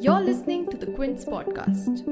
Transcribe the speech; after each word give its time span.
You're 0.00 0.20
listening 0.20 0.70
to 0.70 0.76
the 0.76 0.92
Quince 0.94 1.24
podcast. 1.24 2.02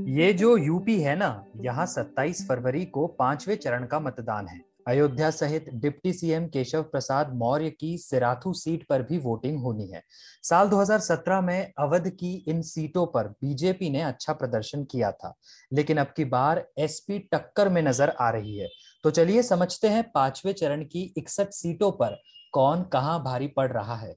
ये 0.00 0.32
जो 0.32 0.56
UP 0.56 1.00
है 1.00 1.16
ना, 1.16 1.44
यहाँ 1.56 1.86
27 1.86 2.42
फरवरी 2.48 2.84
को 2.84 3.06
पाँचवें 3.06 3.56
चरण 3.56 3.86
का 3.86 4.00
मतदान 4.00 4.48
है। 4.48 4.60
अयोध्या 4.88 5.30
सहित 5.30 5.64
डिप्टी 5.74 6.12
सीएम 6.12 6.46
केशव 6.46 6.82
प्रसाद 6.82 7.34
मौर्य 7.34 7.70
की 7.70 7.98
सिराथू 7.98 8.52
सीट 8.52 8.86
पर 8.86 9.02
भी 9.02 9.18
वोटिंग 9.18 9.58
होनी 9.58 9.86
है। 9.86 10.02
साल 10.42 10.68
2017 10.68 11.40
में 11.40 11.72
अवध 11.78 12.08
की 12.10 12.44
इन 12.48 12.62
सीटों 12.62 13.06
पर 13.06 13.28
बीजेपी 13.28 13.90
ने 13.90 14.02
अच्छा 14.02 14.32
प्रदर्शन 14.32 14.84
किया 14.84 15.12
था, 15.12 15.34
लेकिन 15.72 15.96
अब 15.96 16.06
की 16.16 16.24
बार 16.24 16.66
एसपी 16.78 17.18
टक्कर 17.18 17.68
में 17.68 17.82
नज़र 17.82 18.08
आ 18.08 18.30
रही 18.30 18.58
है। 18.58 18.68
तो 19.02 19.10
चलिए 19.10 19.42
समझते 19.42 19.88
हैं 19.88 20.10
पांचवे 20.14 20.52
चरण 20.52 20.84
की 20.84 21.14
इकसठ 21.16 21.48
सीटों 21.50 21.92
पर 21.92 22.20
कौन 22.52 22.82
कहाँ 22.82 23.24
भारी 23.24 23.46
पड़ 23.46 23.72
रहा 23.72 23.96
है? 23.96 24.16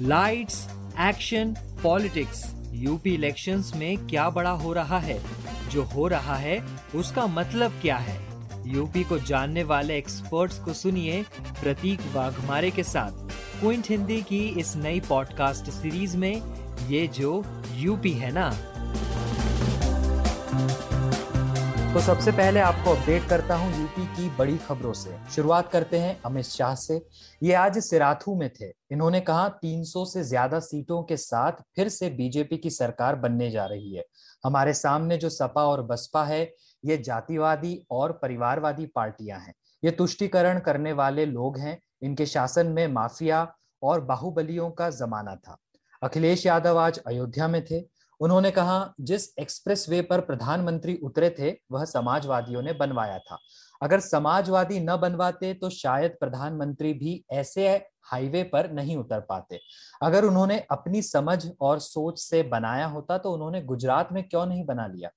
Lights 0.00 0.68
action 1.00 1.56
politics 1.82 2.54
UP 2.70 3.14
elections 3.14 3.72
में 3.76 4.06
क्या 4.06 4.30
बड़ा 4.30 4.50
हो 4.50 4.72
रहा 4.72 4.98
है? 4.98 5.22
जो 5.68 5.82
हो 5.82 6.08
रहा 6.08 6.36
है, 6.36 6.66
उसका 6.94 7.26
मतलब 7.26 7.72
क्या 7.82 7.96
है? 7.96 8.20
यूपी 8.66 9.04
को 9.04 9.18
जानने 9.18 9.62
वाले 9.62 9.98
एक्सपर्ट्स 9.98 10.58
को 10.58 10.72
सुनिए 10.72 11.22
प्रतीक 11.62 12.00
वाघमारे 12.12 12.70
के 12.70 12.84
साथ। 12.84 13.12
क्विंट 13.60 13.86
हिंदी 13.88 14.22
की 14.22 14.48
इस 14.48 14.76
नई 14.76 15.00
पॉडकास्ट 15.00 15.70
सीरीज़ 15.70 16.16
में 16.16 16.42
ये 16.88 17.08
जो 17.08 17.44
यूपी 17.74 18.12
है 18.12 18.32
ना? 18.32 18.71
तो 21.92 22.00
सबसे 22.00 22.32
पहले 22.32 22.60
आपको 22.60 22.90
अपडेट 22.90 23.28
करता 23.28 23.54
हूँ 23.54 23.70
यूपी 23.80 24.04
की 24.06 24.28
बड़ी 24.36 24.56
खबरों 24.58 24.92
से। 24.92 25.16
शुरुआत 25.30 25.70
करते 25.70 25.98
हैं 25.98 26.16
अमित 26.24 26.44
शाह 26.44 26.74
से। 26.74 26.96
ये 27.42 27.52
आज 27.54 27.78
सिराथू 27.78 28.34
में 28.34 28.48
थे। 28.50 28.68
इन्होंने 28.92 29.20
कहा 29.20 29.48
300 29.62 30.04
से 30.04 30.22
ज़्यादा 30.24 30.60
सीटों 30.60 31.02
के 31.02 31.16
साथ 31.16 31.60
फिर 31.76 31.88
से 31.88 32.10
बीजेपी 32.10 32.56
की 32.56 32.70
सरकार 32.70 33.16
बनने 33.16 33.50
जा 33.50 33.66
रही 33.66 33.94
है। 33.96 34.04
हमारे 34.44 34.74
सामने 34.74 35.16
जो 35.16 35.28
सपा 35.28 35.64
और 35.64 35.82
बसपा 35.82 36.24
है, 36.24 36.42
ये 36.84 36.96
जातिवादी 36.98 37.78
और 37.90 38.12
परिवारवादी 38.12 38.86
पार्टियाँ 38.86 39.40
हैं। 39.40 39.54
ये 39.82 39.90
तुष्टिकरण 39.90 40.60
करने 40.60 40.92
वाले 40.92 41.26
लोग 41.26 41.58
हैं। 41.58 41.78
इनके 42.02 42.26
शासन 42.26 42.66
में 42.66 42.86
माफिया 42.88 43.46
और 43.82 44.00
बाहुबलियों 44.00 44.70
का 44.70 44.90
जमाना 44.90 45.36
था। 45.36 45.58
अखिलेश 46.02 46.46
यादव 46.46 46.78
आज 46.78 46.98
अयोध्या 46.98 47.48
में 47.48 47.64
थे। 47.64 47.84
उन्होंने 48.22 48.50
कहा, 48.50 48.92
जिस 49.00 49.26
एक्सप्रेस 49.38 49.86
वे 49.88 50.00
पर 50.02 50.20
प्रधानमंत्री 50.20 50.94
उतरे 50.96 51.30
थे, 51.30 51.50
वह 51.72 51.84
समाजवादियों 51.84 52.60
ने 52.62 52.72
बनवाया 52.72 53.18
था। 53.18 53.38
अगर 53.82 54.00
समाजवादी 54.00 54.78
न 54.80 54.96
बनवाते 54.96 55.52
तो 55.54 55.70
शायद 55.70 56.16
प्रधानमंत्री 56.20 56.92
भी 56.94 57.24
ऐसे 57.32 57.68
हाईवे 58.02 58.42
पर 58.42 58.70
नहीं 58.72 58.96
उतर 58.96 59.20
पाते। 59.20 59.60
अगर 60.02 60.24
उन्होंने 60.24 60.58
अपनी 60.70 61.02
समझ 61.02 61.50
और 61.60 61.78
सोच 61.78 62.20
से 62.20 62.42
बनाया 62.42 62.86
होता 62.86 63.18
तो 63.18 63.32
उन्होंने 63.32 63.62
गुजरात 63.62 64.12
में 64.12 64.22
क्यों 64.28 64.44
नहीं 64.46 64.64
बना 64.64 64.86
लिया? 64.86 65.10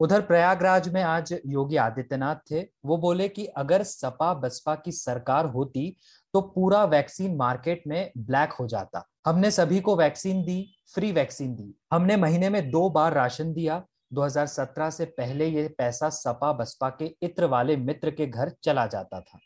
उधर 0.00 0.20
प्रयागराज 0.20 0.88
में 0.88 1.02
आज 1.02 1.32
योगी 1.46 1.76
आदित्यनाथ 1.76 2.36
थे। 2.50 2.60
वो 2.84 2.96
बोले 2.96 3.28
कि 3.28 3.46
अगर 3.46 3.82
सपा 3.82 4.32
बसपा 4.34 4.74
की 4.74 4.92
सरकार 4.92 5.46
होती 5.46 5.96
तो 6.34 6.40
पूरा 6.40 6.84
वैक्सीन 6.84 7.36
मार्केट 7.36 7.82
में 7.86 8.10
ब्लैक 8.18 8.52
हो 8.52 8.66
जाता। 8.66 9.06
हमने 9.26 9.50
सभी 9.50 9.80
को 9.80 9.96
वैक्सीन 9.96 10.42
दी, 10.42 10.74
फ्री 10.94 11.12
वैक्सीन 11.12 11.54
दी। 11.54 11.74
हमने 11.92 12.16
महीने 12.16 12.50
में 12.50 12.70
दो 12.70 12.90
बार 12.90 13.12
राशन 13.12 13.52
दिया। 13.52 13.86
2017 14.12 14.90
से 14.90 15.04
पहले 15.04 15.46
ये 15.46 15.68
पैसा 15.68 16.08
सपा 16.08 16.52
बसपा 16.52 16.88
के 16.88 17.16
इत्र 17.22 17.44
वाले 17.44 17.76
मित्र 17.76 18.10
के 18.10 18.26
घर 18.26 18.52
चला 18.62 18.86
जाता 18.86 19.20
था। 19.20 19.38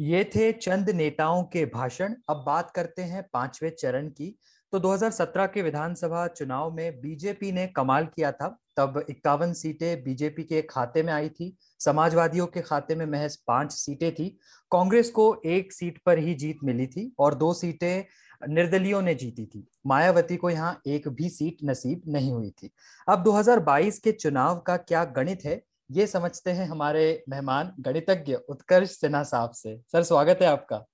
ये 0.00 0.24
थे 0.24 0.52
चंद 0.52 0.90
नेताओं 0.90 1.44
के 1.44 1.64
भाषण। 1.64 2.14
अब 2.28 2.44
बात 2.46 2.70
करते 2.70 3.02
हैं 3.02 3.28
पाँचवें 3.32 3.70
चरण 3.70 4.08
की। 4.08 4.38
तो 4.72 4.78
2017 4.78 5.46
के 5.46 5.62
विधानसभा 5.62 6.26
चुनाव 6.26 6.74
में 6.74 7.00
बीजेपी 7.00 7.52
ने 7.52 7.66
कमाल 7.66 8.04
किया 8.04 8.32
था। 8.32 8.58
तब 8.76 9.06
इक्यावन 9.10 9.52
सीटें 9.52 10.04
बीजेपी 10.04 10.42
के 10.42 10.62
खाते 10.62 11.02
में 11.02 11.12
आई 11.12 11.28
थी। 11.28 11.56
समाजवादियों 11.80 12.46
के 12.46 12.60
खाते 12.60 12.94
में 12.94 13.06
महज 13.06 13.36
पाँच 13.36 13.72
सीटें 13.72 14.14
थी। 14.14 14.38
कांग्रेस 14.70 15.10
को 15.10 15.42
एक 15.46 15.72
सीट 15.72 16.00
पर 16.06 16.18
ही 16.18 16.34
जीत 16.34 16.58
मिली 16.64 16.86
थी 16.86 17.14
और 17.18 17.34
दो 17.34 17.54
सीटें 17.54 18.04
निर्दलियों 18.42 19.02
ने 19.02 19.14
जीती 19.14 19.46
थी। 19.46 19.66
मायावती 19.86 20.36
को 20.36 20.50
यहाँ 20.50 20.80
एक 20.86 21.08
भी 21.08 21.28
सीट 21.28 21.58
नसीब 21.64 22.02
नहीं 22.08 22.32
हुई 22.32 22.50
थी। 22.50 22.70
अब 23.08 23.22
2022 23.24 23.98
के 23.98 24.12
चुनाव 24.12 24.58
का 24.58 24.76
क्या 24.76 25.04
गणित 25.04 25.44
है 25.44 25.62
ये 25.90 26.06
समझते 26.06 26.50
हैं 26.50 26.66
हमारे 26.66 27.24
मेहमान 27.28 27.72
गणितज्ञ 27.80 28.34
उत्कर्ष 28.48 28.90
सिन्हा 28.90 29.22
साहब 29.22 29.50
से। 29.50 29.76
सर 29.92 30.02
स्वागत 30.02 30.38
है 30.42 30.48
आपका। 30.48 30.84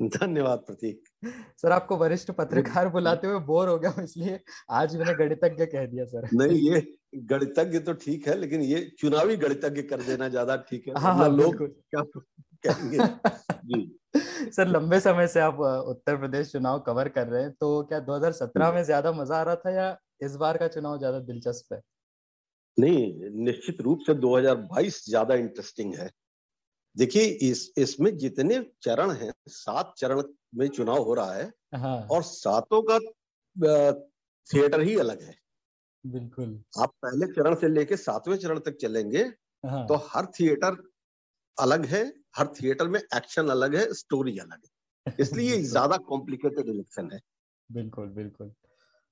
धन्यवाद 0.00 0.58
प्रतीक। 0.58 1.04
सर 1.58 1.72
आपको 1.72 1.96
वरिष्ठ 1.96 2.30
पत्रकार 2.30 2.88
बुलाते 2.92 3.26
हुए 3.26 3.38
बोर 3.40 3.68
हो 3.68 3.78
गया 3.78 4.02
इसलिए 4.02 4.38
आज 4.70 4.96
मैंने 4.96 5.14
गणितज्ञ 5.14 5.66
कह 5.66 5.86
दिया 5.86 6.04
सर। 6.04 6.28
नहीं 6.34 6.58
ये 6.58 6.80
गणितज्ञ 7.14 7.78
तो 7.78 7.92
ठीक 7.92 8.28
है 8.28 8.38
लेकिन 8.38 8.62
ये 8.62 8.80
चुनावी 9.00 9.36
गणितज्ञ 9.36 9.82
कर 9.82 10.02
देना 10.02 10.28
ज़्यादा 10.28 10.56
ठीक 10.56 10.88
है। 10.88 10.94
हाँ 10.98 11.14
हाँ 11.14 11.28
लोग 11.28 11.62
क्या 11.94 12.02
कहेंगे? 12.64 12.98
जी। 13.64 13.98
सर 14.52 14.68
लंबे 14.68 14.98
समय 15.00 15.26
से 15.28 15.40
आप 15.40 15.60
उत्तर 15.60 16.16
प्रदेश 16.16 16.50
चुनाव 16.52 16.78
कवर 16.80 17.08
कर 17.08 17.26
रहे 17.26 17.42
हैं 17.42 17.52
तो 17.52 17.82
क्या 17.84 18.00
2017 18.00 18.72
में 18.72 18.82
ज़्यादा 18.82 19.12
मज़ा 19.12 19.38
आ 19.38 19.42
रहा 19.42 19.56
था 19.56 19.70
या 19.70 19.96
इस 20.22 20.36
बार 20.36 20.56
का 20.58 20.68
चुनाव 20.68 20.98
ज़्यादा 20.98 21.18
दिलचस्प 21.22 21.72
है? 21.72 21.80
नहीं 22.78 23.30
निश्चित 23.44 23.80
रूप 23.80 24.00
से 24.06 24.14
2022 24.16 25.04
ज़्यादा 25.08 25.34
इंटरेस्टिंग 25.34 25.94
है। 25.94 26.10
देखिए 26.96 27.24
इस 27.50 27.72
इसमें 27.78 28.16
जितने 28.18 28.60
चरण 28.82 29.10
हैं 29.12 29.32
सात 29.50 29.94
चरण 29.98 30.22
में 30.54 30.68
चुनाव 30.70 31.02
हो 31.04 31.14
रहा 31.14 31.34
है 31.34 31.50
हाँ, 31.72 32.00
और 32.10 32.22
सातों 32.24 32.82
का 32.90 32.98
थिएटर 34.48 34.80
ही 34.82 34.96
अलग 34.98 35.22
है। 35.22 35.34
बिल्कुल। 36.04 36.58
आप 36.78 36.90
पहले 37.02 37.26
चरण 37.32 37.54
से 37.54 37.68
लेके 37.68 37.96
सातवें 37.96 38.36
चरण 38.36 38.58
तक 38.60 38.76
चलेंगे 38.80 39.24
हाँ, 39.64 39.86
तो 39.88 39.94
हर 40.08 40.26
थिएटर 40.40 40.76
अलग 41.58 41.86
है 41.86 42.04
हर 42.34 42.46
थिएटर 42.54 42.88
में 42.88 43.00
एक्शन 43.00 43.48
अलग 43.50 43.76
है 43.76 43.92
स्टोरी 43.94 44.38
अलग 44.38 44.60
है। 44.60 45.14
इसलिए 45.18 45.62
ज़्यादा 45.64 45.96
कॉम्प्लिकेटेड 46.08 46.68
इलेक्शन 46.68 47.10
है। 47.12 47.20
बिल्कुल 47.70 48.08
बिल्कुल। 48.10 48.52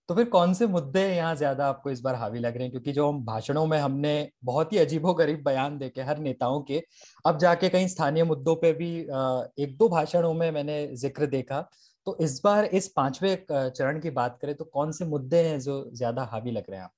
तो 0.08 0.14
फिर 0.14 0.24
कौन 0.30 0.52
से 0.54 0.66
मुद्दे 0.68 1.02
यहाँ 1.06 1.34
ज़्यादा 1.36 1.66
आपको 1.68 1.90
इस 1.90 2.00
बार 2.00 2.14
हावी 2.14 2.38
लग 2.40 2.54
रहे 2.54 2.62
हैं? 2.62 2.70
क्योंकि 2.70 2.92
जो 2.92 3.08
हम 3.08 3.24
भाषणों 3.24 3.66
में 3.66 3.78
हमने 3.78 4.12
बहुत 4.44 4.72
ही 4.72 4.78
अजीबो 4.78 5.14
गरीब 5.14 5.42
बयान 5.44 5.78
देखे 5.78 6.02
हर 6.02 6.18
नेताओं 6.20 6.60
के 6.62 6.82
अब 7.24 7.38
जाके 7.38 7.68
कहीं 7.68 7.88
स्थानीय 7.88 8.24
मुद्दों 8.24 8.54
पे 8.56 8.72
भी 8.74 8.90
एक 9.58 9.76
दो 9.78 9.88
भाषणों 9.90 10.32
में 10.34 10.50
मैंने 10.52 10.86
ज़िक्र 10.96 11.26
देखा। 11.28 11.60
तो 12.06 12.16
इस 12.22 12.40
बार 12.44 12.64
इस 12.66 12.88
पाँचवें 12.96 13.36
चरण 13.70 14.00
की 14.00 14.10
बात 14.12 14.38
करें 14.42 14.54
तो 14.56 14.64
कौन 14.66 14.92
से 14.92 15.04
मुद्दे 15.06 15.42
हैं 15.44 15.58
जो 15.60 15.84
ज़्यादा 15.94 16.24
हावी 16.32 16.50
लग 16.52 16.64
रहे 16.70 16.78
हैं 16.78 16.84
आपको? 16.84 16.92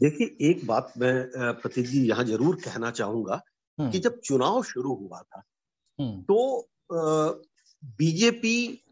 देखिए 0.00 0.50
एक 0.50 0.66
बात 0.66 0.92
मैं 0.98 1.12
प्रतीक 1.54 1.86
जी 1.86 2.00
यहाँ 2.08 2.24
ज़रूर 2.24 2.56
कहना 2.64 2.90
चाहूँगा 2.92 3.40
कि 3.88 3.98
जब 3.98 4.20
चुनाव 4.20 4.62
शुरू 4.62 4.94
हुआ 4.94 5.20
था 5.22 5.42
हम्म, 5.98 6.22
तो 6.22 6.70
बीजेपी 7.82 8.84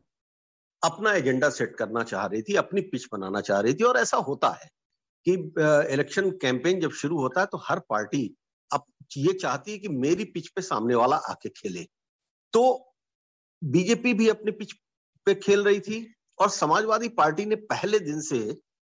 अपना 0.82 1.12
एजेंडा 1.12 1.48
सेट 1.50 1.76
करना 1.76 2.02
चाह 2.02 2.26
रही 2.26 2.42
थी 2.42 2.54
अपनी 2.54 2.80
पिच 2.80 3.06
बनाना 3.12 3.40
चाह 3.40 3.60
रही 3.60 3.74
थी 3.74 3.84
और 3.84 3.96
ऐसा 3.96 4.16
होता 4.16 4.48
है 4.62 4.70
कि 5.26 5.32
इलेक्शन 5.92 6.30
कैंपेन 6.30 6.80
जब 6.80 6.90
शुरू 6.90 7.20
होता 7.20 7.40
है 7.40 7.46
तो 7.46 7.58
हर 7.58 7.78
पार्टी 7.78 8.22
अब 8.72 8.84
ये 9.16 9.32
चाहती 9.32 9.72
है 9.72 9.78
कि 9.78 9.88
मेरी 9.88 10.24
पिच 10.24 10.48
पे 10.48 10.62
सामने 10.62 10.94
वाला 10.94 11.16
आके 11.16 11.48
खेले। 11.48 11.86
तो 12.52 12.94
बीजेपी 13.62 14.14
भी 14.14 14.28
अपनी 14.28 14.52
पिच 14.52 14.72
पे 15.26 15.34
खेल 15.34 15.64
रही 15.64 15.80
थी 15.80 16.14
और 16.38 16.50
समाजवादी 16.50 17.08
पार्टी 17.08 17.44
ने 17.44 17.56
पहले 17.56 17.98
दिन 17.98 18.20
से 18.20 18.38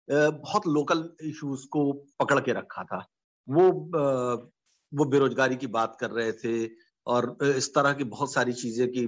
बहुत 0.07 0.67
लोकल 0.67 1.09
इश्यूज़ 1.21 1.65
को 1.67 1.91
पकड़ 2.19 2.39
के 2.39 2.53
रखा 2.53 2.83
था। 2.83 3.05
वो 3.47 3.71
वो 4.93 5.05
बेरोजगारी 5.05 5.55
की 5.55 5.67
बात 5.69 5.97
कर 5.99 6.11
रहे 6.11 6.31
थे 6.33 6.69
और 7.07 7.37
इस 7.57 7.73
तरह 7.75 7.93
की 7.93 8.03
बहुत 8.05 8.33
सारी 8.33 8.53
चीज़ें 8.53 8.87
की 8.87 9.05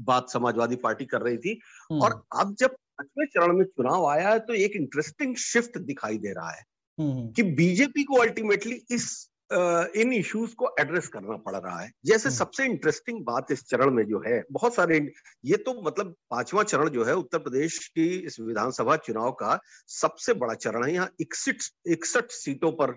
बात 0.00 0.30
समाजवादी 0.30 0.76
पार्टी 0.76 1.04
कर 1.04 1.22
रही 1.22 1.36
थी। 1.36 1.60
हम्म, 1.90 2.00
और 2.00 2.22
अब 2.40 2.54
जब 2.54 2.70
पाँचवें 2.98 3.26
चरण 3.26 3.56
में 3.56 3.64
चुनाव 3.64 4.06
आया 4.06 4.28
है 4.28 4.38
तो 4.38 4.54
एक 4.54 4.76
इंटरेस्टिंग 4.76 5.36
शिफ्ट 5.36 5.78
दिखाई 5.78 6.18
दे 6.18 6.32
रहा 6.32 6.50
है 6.50 6.64
हम्म, 6.98 7.30
कि 7.30 7.42
बीजेपी 7.42 8.04
को 8.04 8.16
अल्टीमेटली 8.16 8.82
इस 8.90 9.30
इन 9.50 10.12
इश्यूज़ 10.12 10.54
को 10.54 10.68
एड्रेस 10.80 11.08
करना 11.08 11.36
पड़ 11.36 11.54
रहा 11.56 11.80
है। 11.80 11.90
जैसे 12.04 12.28
हम्म। 12.28 12.38
सबसे 12.38 12.64
इंटरेस्टिंग 12.64 13.20
बात 13.24 13.52
इस 13.52 13.62
चरण 13.64 13.90
में 13.90 14.04
जो 14.06 14.22
है 14.26 14.42
बहुत 14.52 14.74
सारे 14.74 14.98
ये 15.44 15.56
तो 15.56 15.74
मतलब 15.82 16.14
पांचवा 16.30 16.62
चरण 16.64 16.88
जो 16.88 17.04
है 17.04 17.14
उत्तर 17.16 17.38
प्रदेश 17.38 17.78
की 17.88 18.06
इस 18.20 18.40
विधानसभा 18.40 18.96
चुनाव 18.96 19.30
का 19.32 19.58
सबसे 19.90 20.34
बड़ा 20.34 20.54
चरण 20.56 20.84
है। 20.84 20.92
यहाँ 20.94 21.10
इकसठ 21.20 21.70
इकसठ 21.88 22.30
सीटों 22.32 22.72
पर 22.72 22.96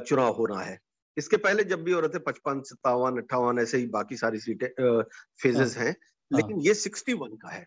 चुनाव 0.00 0.32
होना 0.32 0.60
है। 0.60 0.78
इसके 1.20 1.36
पहले 1.36 1.64
जब 1.64 1.82
भी 1.84 1.92
हो 1.92 2.00
रहे 2.00 2.08
थे 2.08 2.18
पचपन 2.22 2.60
सत्तावन 2.62 3.16
अट्ठावन 3.16 3.58
ऐसे 3.58 3.78
ही 3.78 3.86
बाकी 3.88 4.16
सारी 4.16 4.38
सीटें 4.40 5.02
फेजेस 5.42 5.76
हैं। 5.78 5.94
लेकिन 6.30 6.60
ये 6.60 6.74
सिक्सटी 6.74 7.14
वन 7.14 7.36
का 7.36 7.48
है। 7.48 7.62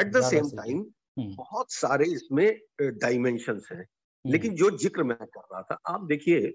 एट 0.00 0.12
द 0.12 0.22
सेम 0.24 0.50
टाइम 0.50 0.84
बहुत 1.18 1.72
सारे 1.72 2.06
इसमें 2.06 2.46
डायमेंशन 2.98 3.60
हैं। 3.70 3.78
हम्म, 3.78 4.32
लेकिन 4.32 4.54
जो 4.54 4.70
ज़िक्र 4.78 5.02
मैं 5.02 5.16
कर 5.16 5.40
रहा 5.52 5.62
था 5.62 5.78
आप 5.86 6.04
देखिए 6.04 6.54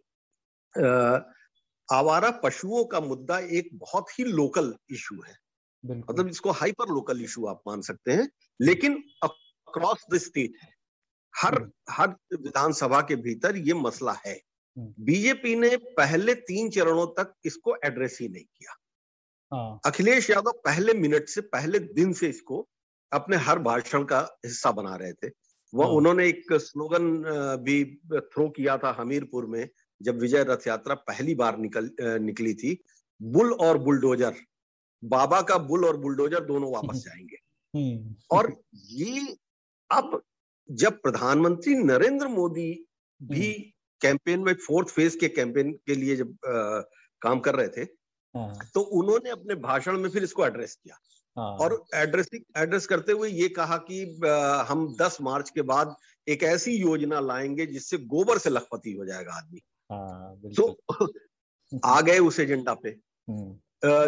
आवारा 1.90 2.32
पशुओं 2.44 2.84
का 2.86 3.00
मुद्दा 3.02 3.38
एक 3.60 3.70
बहुत 3.76 4.20
ही 4.20 4.24
लोकल 4.24 4.74
इशू 4.90 5.22
है। 5.22 5.36
मतलब 5.84 6.28
इसको 6.28 6.52
हाइपर 6.52 6.94
लोकल 6.94 7.22
इशू 7.24 7.46
आप 7.46 7.62
मान 7.68 7.82
सकते 7.82 8.12
हैं 8.12 8.30
लेकिन 8.60 9.04
अक्रॉस 9.24 10.06
द 10.12 10.18
स्टेट 10.18 10.54
है। 10.64 10.70
हर 11.34 11.62
हम्म। 11.62 11.72
हर 11.90 12.10
विधानसभा 12.42 13.02
के 13.02 13.16
भीतर 13.16 13.58
ये 13.58 13.74
मसला 13.74 14.14
है। 14.26 14.40
बीजेपी 14.78 15.56
ने 15.56 15.76
पहले 15.98 16.34
तीन 16.48 16.70
चरणों 16.70 17.06
तक 17.08 17.34
इसको 17.46 17.76
एड्रेस 17.86 18.18
ही 18.22 18.28
नहीं 18.28 18.44
किया 18.44 18.76
हाँ। 19.52 19.80
अखिलेश 19.86 20.30
यादव 20.30 20.52
पहले 20.66 20.94
मिनट 20.94 21.28
से 21.28 21.42
पहले 21.42 21.80
दिन 21.80 22.14
से 22.14 22.30
इसको 22.30 22.68
अपने 23.12 23.38
हर 23.38 23.60
भाषण 23.60 24.04
का 24.04 24.20
हिस्सा 24.46 24.72
बना 24.72 24.96
रहे 24.96 25.14
थे 25.14 25.28
वो 25.74 25.84
हाँ। 25.84 25.92
उन्होंने 25.92 26.28
एक 26.28 26.54
स्लोगन 26.54 27.12
भी 27.64 27.84
थ्रो 28.16 28.50
किया 28.50 28.78
था 28.78 28.96
हमीरपुर 29.00 29.46
में 29.46 29.68
जब 30.02 30.20
विजय 30.20 30.44
रथ 30.44 30.68
यात्रा 30.68 30.96
पहली 31.08 31.36
बार 31.36 31.58
निकल 31.58 31.90
निकली 32.02 32.54
थी 32.54 32.78
बुल 33.22 33.54
और 33.54 33.78
बुलडोजर 33.78 34.36
बाबा 35.04 35.42
का 35.42 35.58
बुल 35.58 35.86
और 35.86 35.98
बुलडोजर 35.98 36.44
दोनों 36.46 36.72
वापस 36.72 37.04
जाएँगे 37.06 37.38
हम्म। 37.74 38.16
और 38.32 38.56
ये 38.74 39.36
अब 39.90 40.22
जब 40.72 41.02
प्रधानमंत्री 41.02 41.76
नरेंद्र 41.76 42.28
मोदी 42.28 42.88
भी 43.22 43.74
कैंपेन 44.02 44.40
में 44.40 44.54
फोर्थ 44.54 44.88
फ़ेज़ 44.88 45.18
के 45.18 45.28
कैंपेन 45.28 45.72
के 45.88 45.96
लिए 45.96 46.16
जब 46.16 46.28
आ, 46.28 46.80
काम 47.22 47.40
कर 47.40 47.56
रहे 47.56 47.68
थे 47.68 47.82
हाँ। 48.36 48.70
तो 48.74 48.82
उन्होंने 48.82 49.30
अपने 49.30 49.56
भाषण 49.56 49.98
में 49.98 50.10
फिर 50.10 50.24
इसको 50.24 50.46
एड्रेस 50.46 50.76
किया 50.84 50.98
हाँ। 51.38 51.52
और 51.58 51.86
एड्रेसिंग 51.96 52.44
एड्रेस 52.58 52.86
करते 52.86 53.12
हुए 53.12 53.30
ये 53.30 53.50
कहा 53.50 53.78
कि 53.78 54.04
आ, 54.28 54.64
हम 54.64 54.96
10 55.02 55.22
मार्च 55.22 55.50
के 55.50 55.62
बाद 55.62 55.96
एक 56.28 56.44
ऐसी 56.44 56.76
योजना 56.78 57.20
लाएँगे 57.20 57.66
जिससे 57.66 57.98
गोबर 57.98 58.38
से 58.38 58.50
लखपति 58.50 58.92
हो 58.92 59.06
जाएगा 59.06 59.34
आदमी 59.34 59.62
हाँ, 59.92 60.42
तो 60.58 60.78
आ 61.86 62.02
गए 62.02 62.20
उस 62.20 62.40
एजेंडा 62.40 62.74
पे 62.74 62.90
हम्म। 63.28 63.60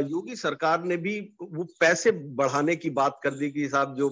योगी 0.08 0.36
सरकार 0.36 0.84
ने 0.84 0.98
भी 0.98 1.20
वो 1.42 1.64
पैसे 1.80 2.12
बढ़ाने 2.12 2.76
की 2.76 2.90
बात 2.90 3.20
कर 3.24 3.34
दी 3.34 3.52
कि 3.52 3.70
साहब 3.70 3.96
जो 3.96 4.10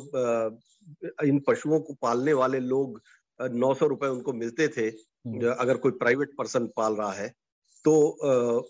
इन 1.26 1.40
पशुओं 1.40 1.80
को 1.80 1.94
पालने 1.94 2.34
वाले 2.34 2.60
लोग 2.60 3.02
नौ 3.42 3.74
सौ 3.74 3.88
रुपए 3.88 4.08
उनको 4.08 4.34
मिलते 4.34 4.68
थे। 4.68 4.90
अगर 5.36 5.78
कोई 5.78 5.92
प्राइवेट 5.92 6.36
पर्सन 6.38 6.68
पाल 6.68 6.96
रहा 6.96 7.12
है 7.12 7.34
तो 7.86 7.94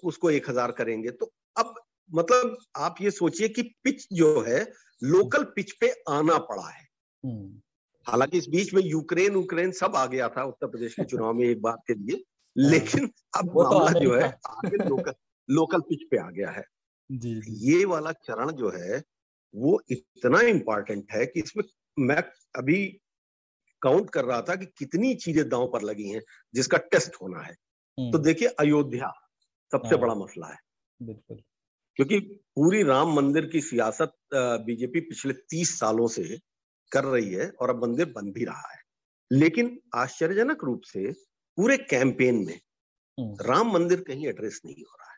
उसको 0.03 0.29
एक 0.29 0.49
हज़ार 0.49 0.71
करेंगे 0.71 1.11
तो 1.11 1.31
अब 1.57 1.73
मतलब 2.11 2.57
आप 2.75 2.95
ये 3.01 3.11
सोचिए 3.11 3.47
कि 3.47 3.61
पिच 3.83 4.07
जो 4.13 4.41
है 4.41 4.73
लोकल 5.03 5.43
पिच 5.43 5.71
पे 5.71 5.93
आना 6.09 6.37
पड़ा 6.37 6.67
है 6.69 6.85
हम्म। 7.23 7.61
हालाँकि 8.07 8.37
इस 8.37 8.47
बीच 8.49 8.73
में 8.73 8.81
यूक्रेन 8.83 9.33
यूक्रेन 9.33 9.71
सब 9.71 9.95
आ 9.95 10.05
गया 10.05 10.29
था 10.29 10.43
उत्तर 10.43 10.67
प्रदेश 10.67 10.93
के 10.93 11.03
चुनाव 11.03 11.33
में 11.33 11.45
एक 11.45 11.61
बात 11.61 11.79
के 11.87 11.93
लिए 11.93 12.15
हाँ। 12.59 12.69
लेकिन 12.71 13.09
अब 13.37 13.47
तो 13.47 13.63
मामला 13.63 13.99
जो 13.99 14.15
है 14.15 14.29
आगे 14.49 14.89
लोकल 14.89 15.13
लोकल 15.49 15.81
पिच 15.81 16.03
पे 16.11 16.17
आ 16.17 16.29
गया 16.29 16.49
है 16.49 16.63
जी, 17.11 17.41
जी। 17.41 17.77
ये 17.77 17.85
वाला 17.85 18.11
चरण 18.11 18.51
जो 18.51 18.69
है 18.69 19.03
वो 19.55 19.81
इतना 19.89 20.41
इम्पोर्टेंट 20.41 21.11
है 21.11 21.25
कि 21.25 21.39
इसमें 21.39 21.63
मैं 21.97 22.23
अभी 22.55 22.99
काउंट 23.87 24.09
कर 24.09 24.25
रहा 24.25 24.41
था 24.41 24.55
कि 24.55 24.65
कितनी 24.77 25.13
चीज़ें 25.17 25.47
दांव 25.49 25.67
पर 25.73 25.81
लगी 25.83 26.09
हैं 26.09 26.21
जिसका 26.53 26.77
टेस्ट 26.87 27.21
होना 27.21 27.41
है 27.41 27.53
हम्म। 27.97 28.11
तो 28.11 28.17
देखिए 28.19 28.47
अयोध्या 28.59 29.11
सबसे 29.71 29.89
हाँ। 29.89 29.99
बड़ा 29.99 30.15
मसला 30.15 30.47
है 30.47 30.57
बिल्कुल 31.01 31.37
क्योंकि 31.99 32.19
पूरी 32.55 32.81
राम 32.83 33.13
मंदिर 33.13 33.45
की 33.45 33.61
सियासत 33.61 34.13
बीजेपी 34.65 34.99
पिछले 35.03 35.33
तीस 35.49 35.79
सालों 35.79 36.07
से 36.09 36.23
कर 36.91 37.03
रही 37.05 37.33
है 37.33 37.49
और 37.51 37.69
अब 37.69 37.83
मंदिर 37.83 38.11
बन 38.11 38.31
भी 38.31 38.45
रहा 38.45 38.71
है 38.71 38.81
लेकिन 39.31 39.77
आश्चर्यजनक 39.95 40.63
रूप 40.63 40.81
से 40.85 41.11
पूरे 41.57 41.77
कैंपेन 41.85 42.45
में 42.45 42.59
हम्म। 43.17 43.35
राम 43.43 43.71
मंदिर 43.73 44.03
कहीं 44.07 44.27
एड्रेस 44.27 44.61
नहीं 44.65 44.83
हो 44.83 44.95
रहा 44.95 45.11
है 45.11 45.17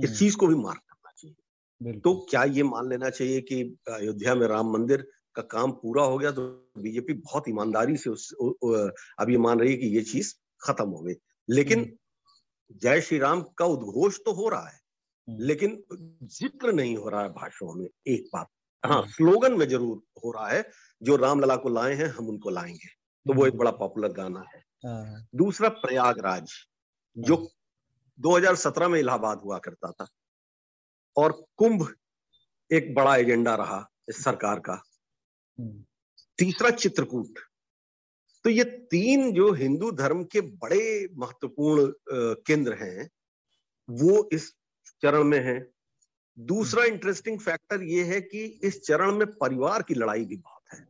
इस 0.00 0.08
हम्म। 0.08 0.18
चीज़ 0.18 0.36
को 0.36 0.46
भी 0.46 0.54
मार्क 0.56 0.80
करना 0.82 1.12
चाहिए 1.12 2.00
तो 2.00 2.14
क्या 2.30 2.42
ये 2.50 2.62
मान 2.64 2.88
लेना 2.88 3.10
चाहिए 3.10 3.40
कि 3.42 3.62
अयोध्या 3.90 4.34
में 4.34 4.46
राम 4.46 4.72
मंदिर 4.72 5.06
का 5.36 5.42
काम 5.50 5.72
पूरा 5.72 6.02
हो 6.04 6.18
गया 6.18 6.30
तो 6.30 6.42
बीजेपी 6.78 7.12
बहुत 7.14 7.48
ईमानदारी 7.48 7.96
से 7.96 8.10
उस 8.10 8.32
अब 8.32 9.30
ये 9.30 9.38
मान 9.38 9.60
रही 9.60 9.70
है 9.70 9.76
कि 9.76 9.86
ये 9.86 10.02
चीज़ 10.04 10.34
खत्म 10.62 10.88
हो 10.88 11.02
गई 11.02 11.14
लेकिन 11.48 11.78
हम्म। 11.78 12.78
जय 12.78 13.00
श्री 13.00 13.18
राम 13.18 13.42
का 13.58 13.66
उद्घोष 13.66 14.18
तो 14.24 14.32
हो 14.32 14.48
रहा 14.48 14.68
है 14.68 14.80
हम्म। 15.28 15.42
लेकिन 15.42 15.82
ज़िक्र 16.32 16.72
नहीं 16.72 16.96
हो 16.96 17.08
रहा 17.08 17.22
है 17.22 17.28
भाषणों 17.30 17.74
में 17.74 17.86
एक 17.86 18.28
बात 18.32 18.48
हाँ 18.84 19.02
स्लोगन 19.08 19.52
में 19.52 19.66
ज़रूर 19.68 20.02
हो 20.24 20.30
रहा 20.32 20.48
है 20.48 20.64
जो 21.02 21.16
रामलला 21.16 21.56
को 21.56 21.68
लाए 21.68 21.94
हैं 21.94 22.08
हम 22.08 22.28
उनको 22.28 22.50
लाएँगे 22.50 22.88
तो 23.26 23.34
वो 23.34 23.46
एक 23.46 23.56
बड़ा 23.56 23.70
पॉपुलर 23.72 24.12
गाना 24.12 24.44
है 24.54 24.62
हाँ। 24.84 25.26
दूसरा 25.34 25.68
प्रयागराज 25.78 26.52
जो 27.16 27.36
2017 28.18 28.88
में 28.88 28.98
इलाहाबाद 29.00 29.40
हुआ 29.44 29.58
करता 29.58 29.90
था 29.90 30.06
और 31.16 31.32
कुंभ 31.56 31.86
एक 32.70 32.94
बड़ा 32.94 33.16
एजेंडा 33.16 33.54
रहा 33.54 33.86
इस 34.08 34.22
सरकार 34.24 34.60
का 34.60 34.72
हम्म। 34.72 34.91
तीसरा 36.38 36.70
चित्रकूट 36.76 37.38
तो 38.44 38.50
ये 38.50 38.64
तीन 38.90 39.32
जो 39.32 39.52
हिंदू 39.52 39.90
धर्म 39.92 40.22
के 40.24 40.40
बड़े 40.40 41.08
महत्वपूर्ण 41.16 41.92
केंद्र 42.46 42.74
हैं 42.74 43.08
वो 43.88 44.28
इस 44.32 44.52
चरण 45.02 45.24
में 45.24 45.38
है 45.40 45.58
दूसरा 46.38 46.84
इंटरेस्टिंग 46.84 47.38
फैक्टर 47.40 47.82
ये 47.82 48.02
है 48.04 48.20
कि 48.20 48.44
इस 48.64 48.80
चरण 48.86 49.14
में 49.14 49.26
परिवार 49.34 49.82
की 49.82 49.94
लड़ाई 49.94 50.24
भी 50.24 50.36
बहुत 50.36 50.74
है 50.74 50.86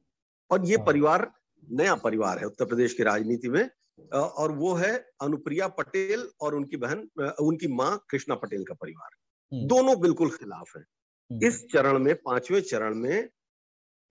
और 0.50 0.66
ये 0.66 0.76
हाँ। 0.76 0.86
परिवार 0.86 1.30
नया 1.72 1.94
परिवार 1.94 2.38
है 2.38 2.46
उत्तर 2.46 2.64
प्रदेश 2.64 2.94
की 2.94 3.02
राजनीति 3.02 3.48
में 3.48 3.68
और 4.12 4.52
वो 4.52 4.74
है 4.74 4.92
अनुप्रिया 5.20 5.68
पटेल 5.68 6.28
और 6.40 6.54
उनकी 6.54 6.76
बहन 6.76 7.08
उनकी 7.40 7.68
माँ 7.74 7.96
कृष्णा 8.10 8.34
पटेल 8.34 8.64
का 8.64 8.74
परिवार 8.74 9.10
हम्म। 9.52 9.66
दोनों 9.66 10.00
बिल्कुल 10.00 10.30
खिलाफ 10.30 10.76
है 10.76 10.82
हम्म। 10.82 11.46
इस 11.46 11.64
चरण 11.72 11.98
में 11.98 12.14
पाँचवें 12.16 12.60
चरण 12.60 12.94
में 12.94 13.28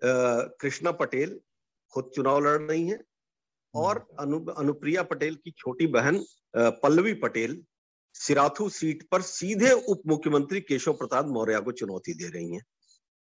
कृष्णा 0.04 0.92
पटेल 0.94 1.40
खुद 1.94 2.12
चुनाव 2.16 2.40
लड़ 2.40 2.62
रही 2.62 2.88
हैं 2.88 3.00
और 3.74 3.98
हम्म। 3.98 4.24
अनु, 4.24 4.52
अनुप्रिया 4.54 5.04
पटेल 5.04 5.36
की 5.36 5.52
छोटी 5.52 5.88
बहन 5.90 6.24
पल्लवी 6.56 7.14
पटेल 7.20 7.62
सिराथू 8.16 8.70
सीट 8.70 9.08
पर 9.12 9.22
सीधे 9.24 9.72
उप 9.90 10.02
मुख्यमंत्री 10.08 10.62
केशव 10.62 10.94
प्रसाद 10.94 11.28
मौर्य 11.28 11.60
को 11.62 11.72
चुनौती 11.74 12.14
दे 12.14 12.30
रही 12.30 12.54
हैं 12.54 12.62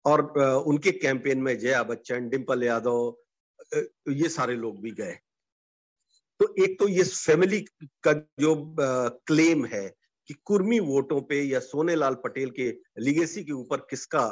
और 0.06 0.22
उनके 0.66 0.92
कैंपेन 0.94 1.40
में 1.42 1.58
जया 1.60 1.82
बच्चन 1.84 2.28
डिम्पल 2.30 2.64
यादव 2.64 3.16
ये 4.12 4.30
सारे 4.30 4.56
लोग 4.56 4.82
भी 4.82 4.92
गए 4.92 5.18
तो 6.40 6.54
एक 6.64 6.78
तो 6.80 6.88
ये 6.88 7.04
फैमिली 7.04 7.60
का 8.04 8.14
जो 8.40 8.56
क्लेम 8.78 9.66
है 9.66 9.88
कि 10.30 10.34
कुर्मी 10.46 10.80
वोटों 10.82 11.22
पे 11.22 11.42
या 11.42 11.60
सोनेलाल 11.60 12.16
पटेल 12.24 12.50
के 12.50 12.70
लिगेसी 13.00 13.44
के 13.44 13.52
ऊपर 13.52 13.86
किसका 13.90 14.24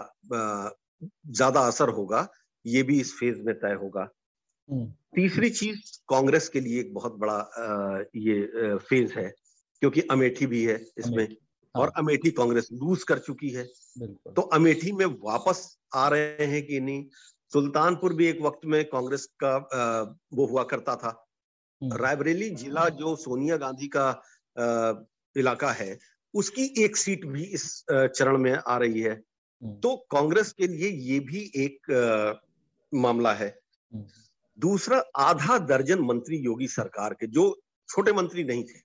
ज़्यादा 1.04 1.62
असर 1.68 1.90
होगा 1.90 2.28
ये 2.66 2.84
भी 2.84 3.00
इस 3.00 3.14
फ़ेज़ 3.14 3.42
में 3.42 3.54
तय 3.56 3.74
होगा 3.82 4.08
हम्म। 4.70 4.86
तीसरी 5.16 5.50
चीज़ 5.50 5.98
कांग्रेस 6.10 6.48
के 6.50 6.60
लिए 6.60 6.80
एक 6.80 6.94
बहुत 6.94 7.16
बड़ा 7.16 7.34
आ, 7.34 8.04
ये 8.16 8.78
फ़ेज़ 8.78 9.14
है 9.14 9.30
क्योंकि 9.82 10.02
अमेठी 10.12 10.46
भी 10.46 10.64
है 10.66 10.76
इसमें 10.98 11.24
हाँ। 11.24 11.82
और 11.82 11.92
अमेठी 11.98 12.32
कांग्रेस 12.32 12.70
लूज 12.74 13.04
कर 13.04 13.20
चुकी 13.20 13.50
है 13.50 13.64
तो 14.36 14.42
अमेठी 14.54 14.92
में 14.92 15.06
वापस 15.06 15.78
आ 15.94 16.08
रहे 16.08 16.46
हैं 16.46 16.66
कि 16.68 16.80
नहीं 16.80 17.06
सुल्तानपुर 17.52 18.14
भी 18.14 18.28
एक 18.28 18.42
वक्त 18.42 18.66
में 18.66 18.84
कांग्रेस 18.86 19.26
का 19.44 19.56
आ, 19.56 20.02
वो 20.34 20.46
हुआ 20.46 20.64
करता 20.64 20.96
था 20.96 21.22
हम्म। 21.82 21.98
रायबरेली 21.98 22.50
जिला 22.50 22.90
जो 22.90 23.16
सोनिया 23.16 23.58
गांधी 23.58 23.88
का 23.88 24.10
आ, 24.56 24.94
इलाका 25.36 25.72
है 25.72 25.98
उसकी 26.34 26.64
एक 26.84 26.98
सीट 26.98 27.26
भी 27.26 27.44
इस 27.44 27.86
चरण 27.92 28.38
में 28.38 28.54
आ 28.54 28.78
रही 28.78 29.02
है। 29.02 29.22
तो 29.62 29.96
कांग्रेस 30.12 30.52
के 30.52 30.68
लिए 30.68 30.90
ये 30.90 31.20
भी 31.20 31.52
एक 31.56 31.92
आ, 31.92 32.34
मामला 32.94 33.34
है। 33.34 33.48
हम्म। 33.94 34.06
दूसरा 34.58 34.98
आधा 35.18 35.58
दर्जन 35.58 36.00
मंत्री 36.00 36.38
योगी 36.38 36.68
सरकार 36.68 37.14
के 37.14 37.28
जो 37.28 37.44
छोटे 37.90 38.12
मंत्री 38.14 38.44
नहीं 38.44 38.64
थे 38.64 38.80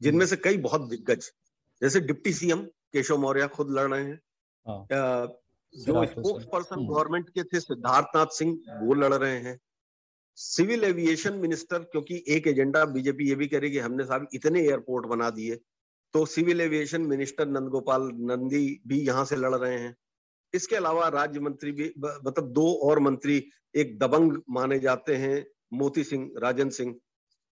जिनमें 0.00 0.26
से 0.26 0.36
कई 0.36 0.56
बहुत 0.56 0.88
दिग्गज 0.88 1.30
जैसे 1.82 2.00
डिप्टी 2.00 2.32
सीएम 2.32 2.62
केशव 2.92 3.18
मौर्य 3.18 3.48
खुद 3.48 3.70
लड़ 3.70 3.94
रहे 3.94 4.04
हैं। 4.04 4.20
हाँ। 4.66 5.26
जो 5.74 6.04
स्पोक्स 6.06 6.44
पर्सन 6.44 6.86
गवर्नमेंट 6.86 7.28
के 7.28 7.42
थे 7.42 7.60
सिद्धार्थनाथ 7.60 8.26
सिंह 8.26 8.58
वो 8.82 8.94
लड़ 8.94 9.14
रहे 9.14 9.38
हैं। 9.38 9.58
सिविल 10.38 10.84
एविएशन 10.84 11.34
मिनिस्टर 11.34 11.78
क्योंकि 11.78 12.22
एक 12.28 12.46
एजेंडा 12.46 12.84
बीजेपी 12.84 13.28
ये 13.28 13.34
भी 13.34 13.46
कह 13.46 13.58
रही 13.58 13.70
कि 13.70 13.78
हमने 13.78 14.04
साहब 14.04 14.28
इतने 14.34 14.60
एयरपोर्ट 14.60 15.06
बना 15.06 15.30
दिए। 15.30 15.58
तो 16.14 16.24
civil 16.26 16.60
aviation 16.60 17.02
minister 17.02 17.46
Nandgopal 17.46 18.02
Nandi 18.02 18.80
भी 18.86 18.98
यहाँ 18.98 19.24
से 19.24 19.36
लड़ 19.36 19.54
रहे 19.54 19.78
हैं। 19.78 19.96
इसके 20.54 20.76
अलावा 20.76 21.08
राज्य 21.08 21.40
मंत्री 21.40 21.72
भी 21.72 21.92
मतलब 21.98 22.52
दो 22.52 22.66
और 22.82 22.98
मंत्री 22.98 23.48
एक 23.74 23.98
दबंग 23.98 24.36
माने 24.50 24.78
जाते 24.78 25.16
हैं, 25.16 25.46
मोती 25.72 26.04
सिंह, 26.04 26.30
राजन 26.38 26.68
सिंह, 26.70 26.94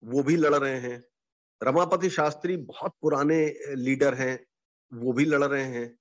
वो 0.02 0.22
भी 0.22 0.36
लड़ 0.36 0.54
रहे 0.54 0.78
हैं। 0.80 1.02
रमापति 1.62 2.10
शास्त्री 2.10 2.56
बहुत 2.56 2.94
पुराने 3.02 3.44
लीडर 3.68 4.14
हैं, 4.14 4.38
वो 4.92 5.12
भी 5.12 5.24
लड़ 5.24 5.44
रहे 5.44 5.64
हैं। 5.64 5.98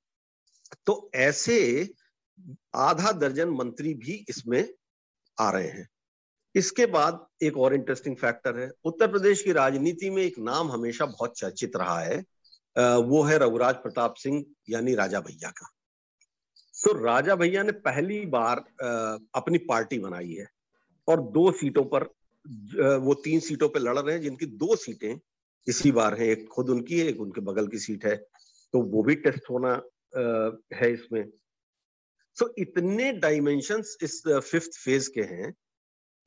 तो 0.85 1.11
ऐसे 1.15 1.89
आधा 2.75 3.11
दर्जन 3.11 3.49
मंत्री 3.49 3.93
भी 3.93 4.25
इसमें 4.29 4.73
आ 5.39 5.49
रहे 5.51 5.67
हैं। 5.67 5.87
इसके 6.55 6.85
बाद 6.85 7.25
एक 7.41 7.57
और 7.57 7.73
इंटरेस्टिंग 7.73 8.15
फैक्टर 8.17 8.59
है। 8.59 8.71
उत्तर 8.83 9.07
प्रदेश 9.07 9.41
की 9.41 9.51
राजनीति 9.51 10.09
में 10.09 10.23
एक 10.23 10.39
नाम 10.39 10.71
हमेशा 10.71 11.05
बहुत 11.05 11.37
चर्चित 11.37 11.75
रहा 11.75 11.99
है 11.99 12.23
वो 12.77 13.21
है 13.23 13.37
रघुराज 13.37 13.75
प्रताप 13.75 14.13
सिंह 14.13 14.45
यानी 14.69 14.95
राजा 14.95 15.19
भैया 15.19 15.49
का। 15.49 15.69
तो 16.83 16.93
राजा 17.03 17.35
भैया 17.35 17.63
ने 17.63 17.71
पहली 17.71 18.25
बार 18.25 18.57
अपनी 19.35 19.57
पार्टी 19.57 19.99
बनाई 19.99 20.31
है 20.31 20.47
और 21.07 21.21
दो 21.21 21.51
सीटों 21.51 21.83
पर 21.85 22.03
वो 22.97 23.13
तीन 23.13 23.39
सीटों 23.39 23.69
पर 23.69 23.79
लड़ 23.79 23.99
रहे 23.99 24.15
हैं 24.15 24.21
जिनकी 24.21 24.45
दो 24.45 24.75
सीटें 24.75 25.19
इसी 25.67 25.91
बार 25.91 26.13
हैं 26.13 26.27
एक 26.27 26.47
खुद 26.47 26.69
उनकी 26.69 26.99
है 26.99 27.05
एक 27.07 27.21
उनके 27.21 27.41
बगल 27.41 27.67
की 27.67 27.79
सीट 27.79 28.05
है। 28.05 28.15
तो 28.73 28.81
वो 28.81 29.03
भी 29.03 29.15
टेस्ट 29.15 29.49
होना 29.49 29.73
है 30.73 30.91
इसमें। 30.93 31.25
सो 32.35 32.45
so, 32.45 32.51
इतने 32.57 33.11
डायमेंशंस 33.13 33.97
इस 34.01 34.21
फिफ्थ 34.27 34.71
फ़ेज़ 34.79 35.09
के 35.09 35.21
हैं 35.21 35.51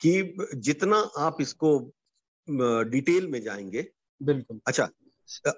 कि 0.00 0.36
जितना 0.54 0.96
आप 1.18 1.36
इसको 1.40 1.78
डिटेल 2.84 3.26
में 3.28 3.40
जाएँगे 3.42 3.90
बिल्कुल। 4.22 4.60
अच्छा 4.66 4.88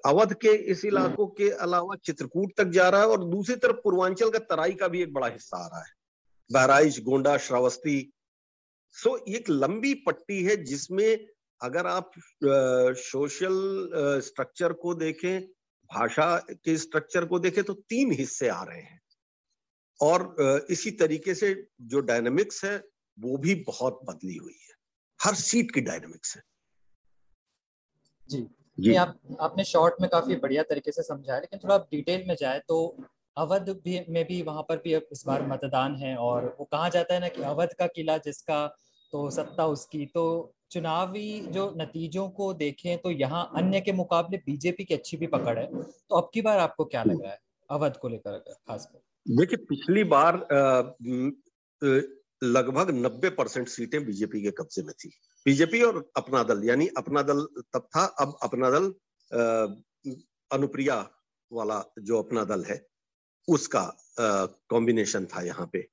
अवध 0.06 0.32
के 0.34 0.52
इस 0.70 0.84
इलाकों 0.84 1.26
के 1.26 1.50
अलावा 1.50 1.96
चित्रकूट 1.96 2.52
तक 2.56 2.64
जा 2.64 2.88
रहा 2.88 3.00
है 3.00 3.06
और 3.06 3.24
दूसरी 3.30 3.56
तरफ़ 3.56 3.76
पूर्वांचल 3.76 4.30
का 4.30 4.38
तराई 4.38 4.72
का 4.72 4.88
भी 4.88 5.02
एक 5.02 5.12
बड़ा 5.12 5.26
हिस्सा 5.26 5.56
आ 5.56 5.66
रहा 5.66 5.82
है। 5.82 5.92
बहराइच 6.50 7.00
गोंडा 7.00 7.36
श्रावस्ती। 7.36 8.12
सो 8.96 9.16
एक 9.28 9.50
लंबी 9.50 9.94
पट्टी 9.94 10.42
है 10.44 10.56
जिसमें 10.64 11.26
अगर 11.60 11.86
आप 11.86 12.10
सोशल 12.44 13.56
स्ट्रक्चर 14.24 14.72
को 14.72 14.94
देखें 14.94 15.46
भाषा 15.90 16.36
के 16.50 16.76
स्ट्रक्चर 16.78 17.24
को 17.24 17.38
देखें 17.38 17.62
तो 17.64 17.74
तीन 17.74 18.12
हिस्से 18.12 18.48
आ 18.48 18.62
रहे 18.62 18.80
हैं। 18.80 19.00
और 20.00 20.36
इसी 20.70 20.90
तरीके 20.90 21.34
से 21.34 21.68
जो 21.80 22.00
डायनामिक्स 22.00 22.64
है 22.64 22.76
वो 23.18 23.36
भी 23.36 23.54
बहुत 23.54 24.00
बदली 24.04 24.36
हुई 24.36 24.58
है। 24.62 24.74
हर 25.20 25.34
सीट 25.34 25.70
की 25.70 25.80
डायनामिक्स 25.80 26.36
है। 26.36 26.42
जी। 28.28 28.46
जी। 28.78 28.94
आप 28.94 29.18
आपने 29.40 29.64
शॉर्ट 29.64 29.94
में 30.00 30.08
काफ़ी 30.10 30.36
बढ़िया 30.36 30.62
तरीके 30.62 30.92
से 30.92 31.02
समझाया 31.02 31.38
लेकिन 31.40 31.60
थोड़ा 31.64 31.74
आप 31.74 31.88
डिटेल 31.90 32.24
में 32.28 32.34
जाए 32.40 32.60
तो 32.68 32.96
अवध 33.36 33.68
भी 33.84 34.00
में 34.08 34.24
भी 34.24 34.42
वहाँ 34.42 34.62
पर 34.62 34.76
भी 34.76 34.92
अब 34.92 35.06
इस 35.12 35.24
बार 35.26 35.46
मतदान 35.46 35.94
है 35.94 36.16
और 36.16 36.44
वो 36.60 36.64
कहा 36.64 36.88
जाता 36.88 37.14
है 37.14 37.20
ना 37.20 37.28
कि 37.28 37.42
अवध 37.42 37.72
का 37.78 37.86
किला 37.86 38.16
जिसका 38.18 38.66
तो 39.12 39.30
सत्ता 39.30 39.66
उसकी 39.66 40.06
तो 40.06 40.52
चुनावी 40.70 41.40
जो 41.40 41.74
नतीजों 41.76 42.28
को 42.28 42.52
देखें 42.54 42.98
तो 42.98 43.10
यहाँ 43.10 43.50
अन्य 43.56 43.80
के 43.80 43.92
मुकाबले 43.92 44.38
बीजेपी 44.46 44.84
की 44.84 44.94
अच्छी 44.94 45.16
भी 45.16 45.26
पकड़ 45.26 45.58
है 45.58 45.66
तो 45.82 46.16
अब 46.16 46.30
की 46.34 46.42
बार 46.42 46.58
आपको 46.58 46.84
क्या 46.84 47.02
लग 47.02 47.22
रहा 47.22 47.32
है 47.32 47.38
अवध 47.70 47.96
को 47.96 48.08
लेकर 48.08 48.38
खासकर? 48.68 49.00
देखिए 49.26 49.64
पिछली 49.66 50.04
बार 50.04 50.34
लगभग 52.44 52.90
90 52.90 53.30
परसेंट 53.30 53.68
सीटें 53.68 54.04
बीजेपी 54.06 54.42
के 54.42 54.50
कब्जे 54.50 54.82
में 54.82 54.92
थी। 54.94 55.10
बीजेपी 55.46 55.80
और 55.82 55.98
अपना 56.16 56.42
दल 56.42 56.64
यानी 56.64 56.86
अपना 56.96 57.22
दल 57.22 57.40
तब 57.74 57.88
था 57.96 58.04
अब 58.20 58.38
अपना 58.42 58.70
दल 58.70 58.86
अनुप्रिया 60.52 60.96
वाला 61.52 61.78
जो 61.98 62.22
अपना 62.22 62.44
दल 62.44 62.64
है 62.64 62.86
उसका 63.48 63.82
कॉम्बिनेशन 64.70 65.26
था 65.26 65.42
यहाँ 65.42 65.68
पे। 65.72 65.86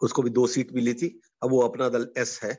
उसको 0.00 0.22
भी 0.22 0.30
दो 0.30 0.46
सीट 0.46 0.72
मिली 0.72 0.94
थी 0.94 1.08
अब 1.42 1.50
वो 1.50 1.60
अपना 1.60 1.88
दल 1.88 2.08
एस 2.18 2.40
है। 2.42 2.58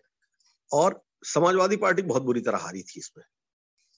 और 0.71 1.01
समाजवादी 1.23 1.77
पार्टी 1.77 2.01
बहुत 2.01 2.23
बुरी 2.23 2.41
तरह 2.41 2.57
हारी 2.57 2.81
थी 2.81 2.99
इसमें। 2.99 3.25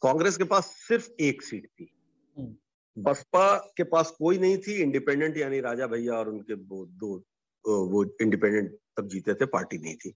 कांग्रेस 0.02 0.38
के 0.38 0.44
पास 0.44 0.66
सिर्फ़ 0.88 1.10
एक 1.20 1.42
सीट 1.42 1.68
थी। 1.80 1.92
हम्म। 2.38 3.04
बसपा 3.04 3.58
के 3.78 3.84
पास 3.84 4.12
कोई 4.12 4.38
नहीं 4.38 4.58
थी 4.58 4.74
इंडिपेंडेंट 4.74 5.38
यानी 5.38 5.60
राजा 5.62 5.88
भैया 5.88 6.14
और 6.14 6.30
उनके 6.30 6.54
वो 6.54 6.86
दो 6.86 7.18
वो 7.66 8.04
इंडिपेंडेंट 8.22 8.78
तब 8.98 9.08
जीते 9.08 9.34
थे 9.34 9.46
पार्टी 9.46 9.78
नहीं 9.78 9.96
थी। 9.96 10.14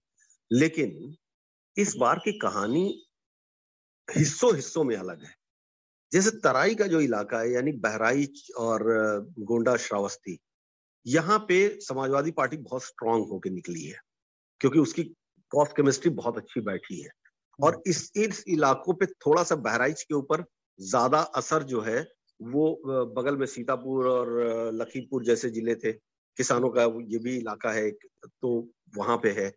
लेकिन 0.52 1.16
इस 1.76 1.94
बार 1.96 2.18
की 2.18 2.32
कहानी 2.38 2.84
हिस्सों 4.08 4.54
हिस्सों 4.54 4.84
में 4.84 4.96
अलग 4.96 5.22
है। 5.24 5.34
जैसे 6.12 6.30
तराई 6.40 6.74
का 6.74 6.86
जो 6.86 7.00
इलाका 7.00 7.38
है 7.40 7.50
यानी 7.52 7.72
बहराइच 7.78 8.50
और 8.58 8.82
गोंडा 9.40 9.76
श्रावस्ती 9.76 10.38
यहाँ 11.06 11.38
पे 11.48 11.58
समाजवादी 11.80 12.30
पार्टी 12.32 12.56
बहुत 12.58 12.84
स्ट्रांग 12.84 13.24
होकर 13.28 13.50
निकली 13.50 13.82
है 13.82 13.98
क्योंकि 14.60 14.78
उसकी 14.78 15.02
कॉस्ट 15.52 15.76
केमिस्ट्री 15.76 16.10
बहुत 16.12 16.38
अच्छी 16.38 16.60
बैठी 16.60 17.00
है। 17.00 17.10
और 17.58 17.82
इस 17.86 18.10
इस 18.16 18.42
इलाकों 18.48 18.94
पे 18.94 19.06
थोड़ा 19.06 19.42
सा 19.42 19.54
बहराइच 19.56 20.02
के 20.02 20.14
ऊपर 20.14 20.44
ज़्यादा 20.80 21.18
असर 21.36 21.62
जो 21.64 21.80
है 21.80 22.00
वो 22.40 22.64
बगल 23.16 23.36
में 23.36 23.46
सीतापुर 23.46 24.06
और 24.08 24.28
लखीमपुर 24.74 25.24
जैसे 25.24 25.50
ज़िले 25.50 25.74
थे 25.74 25.92
किसानों 25.92 26.70
का 26.70 26.82
ये 27.08 27.18
भी 27.18 27.36
इलाका 27.36 27.70
है 27.72 27.90
तो 27.90 28.50
वहाँ 28.96 29.16
पे 29.18 29.30
है। 29.32 29.52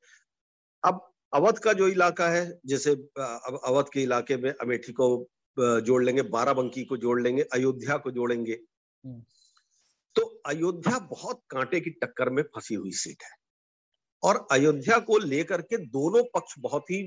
अब 0.83 1.05
अवध 1.33 1.57
का 1.57 1.73
जो 1.73 1.87
इलाका 1.87 2.29
है 2.29 2.59
जैसे 2.65 2.91
अवध 3.19 3.89
के 3.93 4.01
इलाके 4.01 4.37
में 4.37 4.51
अमेठी 4.51 4.93
को 4.93 5.27
जोड़ 5.57 6.03
लेंगे 6.03 6.21
बाराबंकी 6.21 6.83
को 6.83 6.97
जोड़ 6.97 7.21
लेंगे 7.21 7.41
अयोध्या 7.53 7.97
को 7.97 8.11
जोड़ेंगे 8.11 8.53
हम्म। 9.03 9.21
तो 10.15 10.21
अयोध्या 10.45 10.99
बहुत 10.99 11.41
कांटे 11.49 11.79
की 11.79 11.89
टक्कर 11.89 12.29
में 12.29 12.43
फंसी 12.43 12.75
हुई 12.75 12.91
सीट 12.91 13.23
है 13.23 13.37
और 14.23 14.47
अयोध्या 14.51 14.97
को 14.99 15.17
लेकर 15.17 15.61
के 15.61 15.77
दोनों 15.77 16.23
पक्ष 16.33 16.55
बहुत 16.59 16.91
ही 16.91 17.03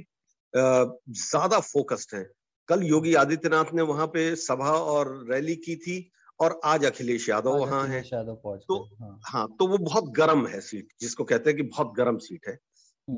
ज़्यादा 0.54 1.60
फोकस्ड 1.60 2.14
हैं 2.16 2.26
कल 2.68 2.82
योगी 2.82 3.14
आदित्यनाथ 3.14 3.72
ने 3.74 3.82
वहाँ 3.82 4.06
पे 4.06 4.34
सभा 4.36 4.70
और 4.70 5.26
रैली 5.30 5.56
की 5.56 5.76
थी 5.76 6.10
और 6.40 6.60
आज 6.64 6.84
अखिलेश 6.84 7.28
यादव 7.28 7.56
वहाँ 7.58 7.86
है 7.88 8.02
तो 8.02 8.78
हाँ।, 9.00 9.20
हाँ 9.26 9.56
तो 9.58 9.66
वो 9.66 9.78
बहुत 9.78 10.12
गर्म 10.12 10.46
है 10.46 10.60
सीट 10.60 10.88
जिसको 11.00 11.24
कहते 11.24 11.50
हैं 11.50 11.56
कि 11.56 11.62
बहुत 11.62 11.92
गर्म 11.96 12.18
सीट 12.18 12.48
है। 12.48 12.58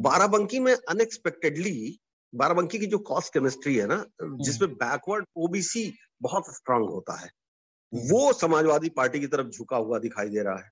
बाराबंकी 0.02 0.58
में 0.60 0.74
अनएक्सपेक्टेडली 0.74 1.98
बाराबंकी 2.32 2.78
की 2.78 2.86
जो 2.86 2.98
कॉस्ट 3.04 3.32
केमिस्ट्री 3.32 3.76
है 3.76 3.86
ना 3.86 4.04
जिसमें 4.18 4.72
बैकवर्ड 4.72 5.24
हम्म। 5.24 5.44
ओबीसी 5.44 5.92
बहुत 6.22 6.54
स्ट्रांग 6.54 6.88
होता 6.88 7.18
है 7.20 7.26
हम्म। 7.26 8.08
वो 8.08 8.32
समाजवादी 8.32 8.88
पार्टी 8.92 9.20
की 9.20 9.26
तरफ़ 9.26 9.48
झुका 9.48 9.76
हुआ 9.76 9.98
दिखाई 9.98 10.28
दे 10.28 10.42
रहा 10.42 10.56
है 10.56 10.70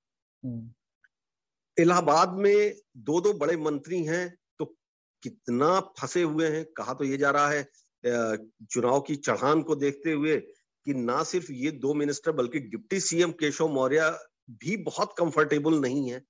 इलाहाबाद 1.77 2.33
में 2.37 2.75
दो 3.03 3.21
दो 3.21 3.33
बड़े 3.35 3.57
मंत्री 3.59 4.03
हैं 4.05 4.29
तो 4.59 4.65
कितना 5.23 5.79
फंसे 5.99 6.23
हुए 6.23 6.49
हैं 6.49 6.65
कहा 6.77 6.95
तो 6.95 7.05
ये 7.05 7.17
जा 7.17 7.31
रहा 7.31 7.49
है 7.49 7.69
चुनाव 8.67 9.01
की 9.01 9.17
चढ़ान 9.19 9.63
को 9.63 9.75
देखते 9.77 10.13
हुए 10.13 10.37
कि 10.87 10.95
ना 10.95 11.23
सिर्फ़ 11.25 11.53
ये 11.55 11.71
दो 11.79 11.95
मिनिस्टर 11.95 12.33
बल्कि 12.33 12.61
डिप्टी 12.61 13.01
सीएम 13.01 13.33
केशव 13.41 13.69
मौर्य 13.69 14.11
भी 14.53 14.77
बहुत 14.85 15.15
कंफर्टेबल 15.19 15.81
नहीं 15.81 16.11
है 16.11 16.21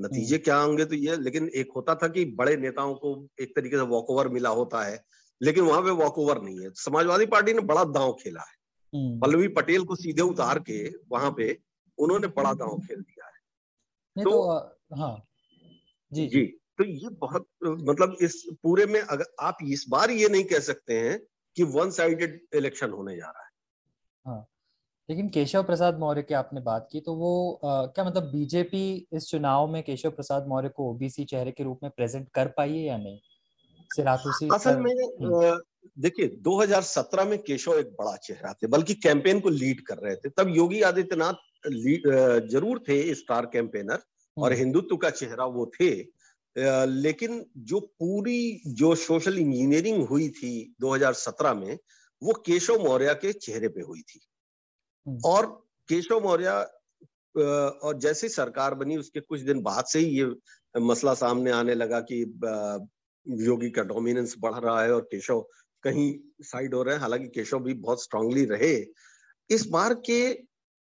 नतीजे 0.00 0.34
हम्म। 0.34 0.44
क्या 0.44 0.56
होंगे 0.56 0.84
तो 0.84 0.94
ये 0.94 1.16
लेकिन 1.16 1.48
एक 1.48 1.68
होता 1.76 1.94
था 1.94 2.08
कि 2.08 2.24
बड़े 2.24 2.56
नेताओं 2.56 2.94
को 2.94 3.28
एक 3.40 3.56
तरीके 3.56 3.76
से 3.76 3.82
वॉक 3.82 4.10
ओवर 4.10 4.28
मिला 4.28 4.48
होता 4.48 4.82
है 4.84 5.04
लेकिन 5.42 5.64
वहाँ 5.64 5.82
पे 5.82 5.90
वॉक 5.90 6.18
ओवर 6.18 6.42
नहीं 6.42 6.60
है। 6.60 6.70
समाजवादी 6.70 7.26
पार्टी 7.26 7.52
ने 7.52 7.60
बड़ा 7.60 7.84
दांव 7.84 8.12
खेला 8.12 8.40
है। 8.40 8.58
हम्म। 8.94 9.20
पल्लवी 9.20 9.48
पटेल 9.48 9.84
को 9.84 9.96
सीधे 9.96 10.22
उतार 10.22 10.58
के 10.58 10.92
वहाँ 11.08 11.34
पे 11.36 11.58
उन्होंने 11.98 12.26
बड़ा 12.26 12.54
दांव 12.54 12.78
खेल 12.78 13.00
दिया 13.00 13.26
है। 13.26 13.32
तो, 14.24 14.30
तो 14.30 14.96
हाँ। 14.96 15.24
जी 16.12 16.26
जी। 16.26 16.44
तो 16.78 16.84
ये 16.84 17.08
बहुत 17.08 17.46
मतलब 17.64 18.16
इस 18.20 18.46
पूरे 18.62 18.86
में 18.86 19.00
अगर 19.00 19.24
आप 19.40 19.56
इस 19.62 19.86
बार 19.88 20.10
ये 20.10 20.28
नहीं 20.28 20.44
कह 20.44 20.58
सकते 20.58 21.00
हैं 21.00 21.22
कि 21.56 21.62
वन 21.62 21.90
साइडेड 21.90 22.40
इलेक्शन 22.54 22.90
होने 22.90 23.16
जा 23.16 23.26
रहा 23.26 23.42
है। 23.42 23.50
हाँ। 24.26 24.46
लेकिन 25.08 25.28
केशव 25.28 25.62
प्रसाद 25.62 25.98
मौर्य 25.98 26.22
की 26.22 26.34
आपने 26.34 26.60
बात 26.60 26.88
की 26.92 27.00
तो 27.00 27.14
वो 27.14 27.60
आ, 27.64 27.86
क्या 27.86 28.04
मतलब 28.04 28.30
बीजेपी 28.32 29.06
इस 29.12 29.28
चुनाव 29.30 29.70
में 29.72 29.82
केशव 29.82 30.10
प्रसाद 30.10 30.46
मौर्य 30.48 30.68
को 30.68 30.90
ओबीसी 30.90 31.24
चेहरे 31.24 31.50
के 31.50 31.64
रूप 31.64 31.80
में 31.82 31.90
प्रेजेंट 31.96 32.28
कर 32.34 32.48
पाई 32.56 32.72
है 32.72 32.84
या 32.84 32.96
नहीं 32.96 33.18
सिरातुसी 33.90 34.48
असल 34.54 34.76
में 34.76 34.92
हम्म। 34.92 35.58
देखिए 35.98 36.28
2017 36.42 37.26
में 37.26 37.38
केशव 37.38 37.78
एक 37.78 37.92
बड़ा 37.92 38.16
चेहरा 38.18 38.52
थे 38.52 38.66
बल्कि 38.66 38.94
कैंपेन 38.96 39.40
को 39.40 39.48
लीड 39.48 39.80
कर 39.86 39.98
रहे 39.98 40.16
थे 40.16 40.28
तब 40.28 40.54
योगी 40.56 40.82
आदित्यनाथ 40.82 41.46
ज़रूर 42.48 42.78
थे 42.88 43.02
स्टार 43.14 43.46
कैंपेनर 43.46 43.98
और 44.36 44.52
हम्म। 44.52 44.58
हिंदुत्व 44.58 44.96
का 44.96 45.10
चेहरा 45.10 45.44
वो 45.56 45.70
थे 45.80 45.90
लेकिन 46.86 47.44
जो 47.64 47.80
पूरी 47.80 48.40
जो 48.76 48.94
सोशल 49.00 49.38
इंजीनियरिंग 49.38 50.06
हुई 50.06 50.28
थी 50.28 50.52
2017 50.80 51.54
में 51.54 51.78
वो 52.22 52.32
केशव 52.46 52.84
मौर्य 52.84 53.14
के 53.14 53.32
चेहरे 53.32 53.68
पे 53.68 53.80
हुई 53.80 54.00
थी 54.00 54.20
हम्म। 54.20 54.37
और 55.24 55.46
केशव 55.88 56.20
मौर्य 56.22 56.48
और 57.34 57.98
जैसे 57.98 58.28
सरकार 58.28 58.74
बनी, 58.74 58.96
उसके 58.96 59.20
कुछ 59.20 59.40
दिन 59.40 59.60
बाद 59.62 59.84
से 59.84 59.98
ही 59.98 60.18
ये 60.18 60.80
मसला 60.80 61.14
सामने 61.14 61.50
आने 61.50 61.74
लगा 61.74 62.00
कि 62.10 62.20
योगी 63.26 63.70
का 63.70 63.82
डोमिनेंस 63.84 64.34
बढ़ 64.38 64.54
रहा 64.54 64.82
है 64.82 64.92
और 64.92 65.00
केशव 65.02 65.40
कहीं 65.84 66.12
साइड 66.42 66.74
हो 66.74 66.82
रहे 66.82 66.94
हैं। 66.94 67.00
हालाँकि 67.00 67.28
केशव 67.28 67.60
भी 67.60 67.74
बहुत 67.76 68.02
स्ट्रांगली 68.02 68.44
रहे। 68.44 68.74
इस 69.50 69.66
बार 69.66 69.94
के 70.06 70.20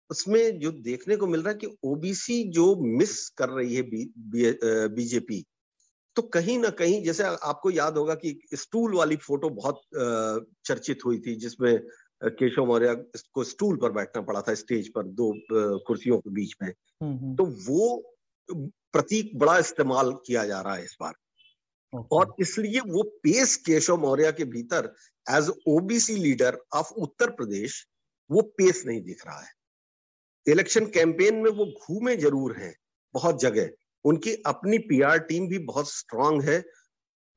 उसमें 0.10 0.60
जो 0.60 0.72
देखने 0.72 1.16
को 1.16 1.28
मिल 1.28 1.42
रहा 1.42 1.52
है 1.52 1.58
कि 1.58 1.68
ओबीसी 1.84 2.44
जो 2.52 2.76
मिस 2.98 3.28
कर 3.38 3.50
रही 3.50 3.76
है 3.76 3.82
बीजेपी 4.90 5.44
तो 6.16 6.22
कहीं 6.24 6.58
ना 6.60 6.70
कहीं, 6.70 7.04
जैसे 7.04 7.24
आपको 7.24 7.72
याद 7.72 7.98
होगा 7.98 8.16
कि 8.16 8.40
स्टूल 8.54 8.94
वाली 8.96 9.16
फ़ोटो 9.18 9.50
बहुत 9.52 9.82
चर्चित 10.66 11.00
हुई 11.06 11.20
थी, 11.20 11.36
जिसमें 11.36 11.80
केशव 12.26 12.66
मौर्य 12.66 12.96
को 13.34 13.44
स्टूल 13.44 13.78
पर 13.78 13.92
बैठना 13.92 14.22
पड़ा 14.22 14.42
था 14.42 14.54
स्टेज 14.54 14.92
पर 14.94 15.04
दो 15.04 15.34
कुर्सियों 15.80 16.20
के 16.20 16.30
बीच 16.30 16.56
में। 16.64 16.70
हम्म, 16.70 17.18
हम्म। 17.18 17.36
तो 17.36 17.46
वो 17.46 18.16
प्रतीक 18.94 19.38
बड़ा 19.38 19.58
इस्तेमाल 19.58 20.12
किया 20.12 20.46
जा 20.46 20.62
रहा 20.62 20.76
है 20.76 20.84
इस 20.84 20.98
बार। 21.02 21.14
और 22.12 22.36
इसलिए 22.40 22.80
वो 22.80 23.04
पेस 23.04 23.56
केशव 23.56 23.98
मौर्य 23.98 24.32
के 24.32 24.46
भीतर 24.46 24.94
as 25.30 25.52
OBC 25.68 26.16
leader 26.16 26.58
of 26.74 26.94
Uttar 26.94 27.30
Pradesh 27.30 27.88
वो 28.32 28.42
पेस 28.42 28.84
नहीं 28.88 29.02
दिख 29.02 29.26
रहा 29.28 29.40
है। 29.40 29.52
इलेक्शन 30.48 30.86
कैंपेन 30.86 31.36
में 31.36 31.52
वो 31.52 31.66
घूमे 31.66 32.16
ज़रूर 32.16 32.58
हैं 32.58 32.76
बहुत 33.14 33.40
जगह। 33.40 33.70
उनकी 34.06 34.34
अपनी 34.46 34.78
पीआर 34.78 35.18
टीम 35.18 35.48
भी 35.48 35.58
बहुत 35.58 35.90
स्ट्रांग 35.90 36.42
है। 36.42 36.64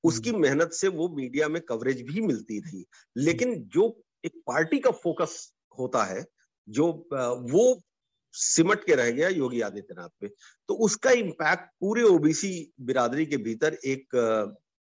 उसकी 0.04 0.30
हम्म। 0.30 0.42
मेहनत 0.42 0.72
से 0.72 0.88
वो 0.88 1.08
मीडिया 1.08 1.48
में 1.48 1.62
कवरेज 1.62 2.02
भी 2.02 2.20
मिलती 2.20 2.58
रही। 2.60 2.84
लेकिन 3.16 3.62
जो 3.64 4.02
एक 4.26 4.40
पार्टी 4.46 4.78
का 4.78 4.90
फोकस 4.98 5.36
होता 5.78 6.04
है 6.04 6.24
जो 6.68 6.86
वो 7.50 7.64
सिमट 8.34 8.84
के 8.84 8.94
रह 8.94 9.10
गया 9.10 9.28
योगी 9.28 9.60
आदित्यनाथ 9.60 10.08
पे 10.20 10.28
तो 10.68 10.74
उसका 10.84 11.10
इम्पैक्ट 11.18 11.70
पूरे 11.80 12.02
ओबीसी 12.04 12.50
बिरादरी 12.80 13.26
के 13.26 13.36
भीतर 13.44 13.78
एक 13.84 14.16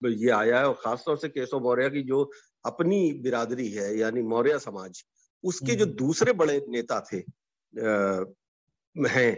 ये 0.03 0.31
आया 0.31 0.59
है 0.59 0.69
और 0.69 0.75
खासतौर 0.75 1.17
से 1.17 1.29
केशव 1.29 1.61
मौर्य 1.61 1.89
की 1.91 2.03
जो 2.03 2.31
अपनी 2.65 3.01
बिरादरी 3.23 3.69
है 3.71 3.97
यानी 3.99 4.23
मौर्य 4.25 4.59
समाज 4.59 5.05
उसके 5.45 5.75
जो 5.75 5.85
हम्म। 5.85 5.95
दूसरे 5.97 6.33
बड़े 6.33 6.61
नेता 6.69 7.01
थे 7.13 7.17
हैं 8.95 9.33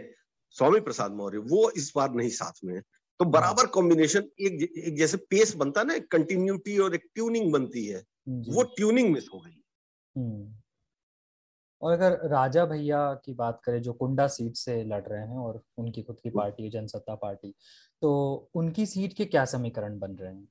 स्वामी 0.55 0.79
प्रसाद 0.79 1.11
मौर्य 1.11 1.37
वो 1.47 1.69
इस 1.71 1.91
बार 1.95 2.13
नहीं 2.13 2.29
साथ 2.31 2.63
में 2.63 2.73
है 2.75 2.81
तो 2.81 3.25
हाँ। 3.25 3.31
बराबर 3.31 3.67
कॉम्बिनेशन 3.67 4.27
एक, 4.39 4.61
एक 4.77 4.97
जैसे 4.97 5.17
पेस 5.29 5.55
बनता 5.55 5.81
है 5.81 5.87
ना 5.87 5.97
कंटिन्यूटी 6.11 6.77
और 6.77 6.95
एक 6.95 7.07
ट्यूनिंग 7.15 7.51
बनती 7.53 7.85
है 7.85 8.03
वो 8.49 8.63
ट्यूनिंग 8.75 9.11
मिस 9.13 9.27
हो 9.33 9.39
गई 9.39 9.51
हम्म। 9.51 9.61
और 11.81 11.93
अगर 11.93 12.11
राजा 12.11 12.65
भैया 12.65 13.13
की 13.13 13.33
बात 13.33 13.61
करें 13.63 13.81
जो 13.81 13.93
कुंडा 13.93 14.27
सीट 14.27 14.55
से 14.55 14.83
लड़ 14.83 15.03
रहे 15.03 15.21
हैं 15.21 15.37
और 15.37 15.63
उनकी 15.77 16.01
खुद 16.01 16.19
की 16.23 16.29
पार्टी 16.29 16.63
है 16.63 16.69
जनसत्ता 16.69 17.15
पार्टी 17.15 17.55
तो 18.01 18.35
उनकी 18.53 18.85
सीट 18.85 19.13
के 19.13 19.25
क्या 19.25 19.45
समीकरण 19.45 19.99
बन 19.99 20.11
रहे 20.11 20.33
हैं? 20.33 20.49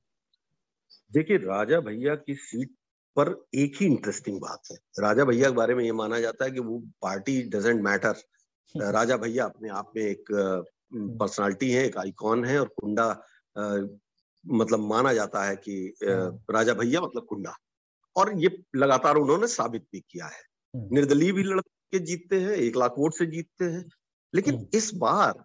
देखिए 1.13 1.37
राजा 1.37 1.79
भैया 1.79 2.15
की 2.15 2.35
सीट 2.35 2.69
पर 3.15 3.45
एक 3.55 3.73
ही 3.75 3.85
इंटरेस्टिंग 3.85 4.41
बात 4.41 4.61
है। 4.71 4.77
राजा 4.99 5.25
भैया 5.25 5.49
के 5.49 5.55
बारे 5.55 5.75
में 5.75 5.83
ये 5.83 5.91
माना 5.91 6.19
जाता 6.19 6.45
है 6.45 6.51
कि 6.51 6.59
वो 6.59 6.79
पार्टी 6.79 7.43
डजेंट 7.43 7.81
मैटर 7.81 8.15
राजा 8.77 9.17
भैया 9.17 9.45
अपने 9.45 9.69
आप 9.69 9.91
में 9.95 10.03
एक 10.03 10.25
पर्सनालिटी 10.93 11.71
हम्म। 11.71 11.79
है 11.79 11.85
एक 11.85 11.97
आइकॉन 11.97 12.45
है 12.45 12.59
और 12.59 12.67
कुंडा 12.67 13.23
आ, 13.57 13.77
मतलब 14.47 14.79
माना 14.79 15.13
जाता 15.13 15.43
है 15.43 15.55
कि 15.55 15.93
हाँ। 16.03 16.45
राजा 16.51 16.73
भैया 16.73 17.01
मतलब 17.01 17.25
कुंडा। 17.25 17.57
और 18.17 18.33
ये 18.39 18.49
लगातार 18.75 19.15
उन्होंने 19.15 19.47
साबित 19.47 19.85
भी 19.93 19.99
किया 20.01 20.25
है। 20.25 20.41
हम्म। 20.73 20.95
निर्दलीय 20.95 21.31
भी 21.31 21.43
लड़के 21.43 21.99
जीतते 22.01 22.39
हैं 22.39 22.51
एक 22.51 22.77
लाख 22.77 22.95
वोट 22.97 23.13
से 23.13 23.25
जीतते 23.25 23.65
हैं। 23.65 23.85
लेकिन 24.33 24.55
हम्म। 24.55 24.67
इस 24.73 24.91
बार 24.95 25.43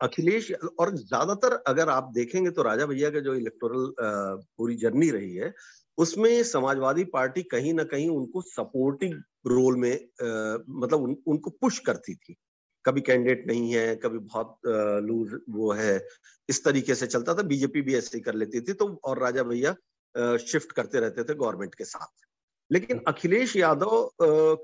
अखिलेश 0.00 0.50
और 0.80 0.94
ज़्यादातर 0.96 1.52
अगर 1.66 1.88
आप 1.88 2.10
देखेंगे 2.14 2.50
तो 2.50 2.62
राजा 2.62 2.86
भैया 2.86 3.10
का 3.10 3.20
जो 3.20 3.34
इलेक्टोरल 3.34 3.92
पूरी 4.00 4.76
जर्नी 4.76 5.10
रही 5.10 5.34
है 5.34 5.52
उसमें 5.98 6.42
समाजवादी 6.44 7.04
पार्टी 7.04 7.42
कहीं 7.42 7.72
ना 7.74 7.84
कहीं 7.84 8.08
उनको 8.08 8.42
सपोर्टिंग 8.42 9.14
रोल 9.46 9.76
में 9.76 9.92
आ, 9.92 10.58
मतलब 10.68 11.02
उन, 11.02 11.16
उनको 11.26 11.50
पुश 11.50 11.78
करती 11.78 12.14
थी। 12.14 12.36
कभी 12.84 13.00
कैंडिडेट 13.00 13.46
नहीं 13.46 13.72
है 13.72 13.94
कभी 13.96 14.18
बहुत 14.18 14.56
लूज 15.04 15.38
वो 15.50 15.72
है 15.72 16.00
इस 16.48 16.64
तरीके 16.64 16.94
से 16.94 17.06
चलता 17.06 17.34
था। 17.34 17.42
बीजेपी 17.42 17.80
भी 17.82 17.94
ऐसे 17.96 18.16
ही 18.18 18.22
कर 18.22 18.34
लेती 18.34 18.60
थी। 18.60 18.72
तो 18.72 18.88
और 19.04 19.18
राजा 19.18 19.42
भैया 19.42 19.74
शिफ्ट 20.18 20.72
करते 20.72 21.00
रहते 21.00 21.24
थे 21.24 21.34
गवर्नमेंट 21.34 21.74
के 21.74 21.84
साथ। 21.84 22.26
लेकिन 22.72 23.00
अखिलेश 23.08 23.56
यादव 23.56 24.10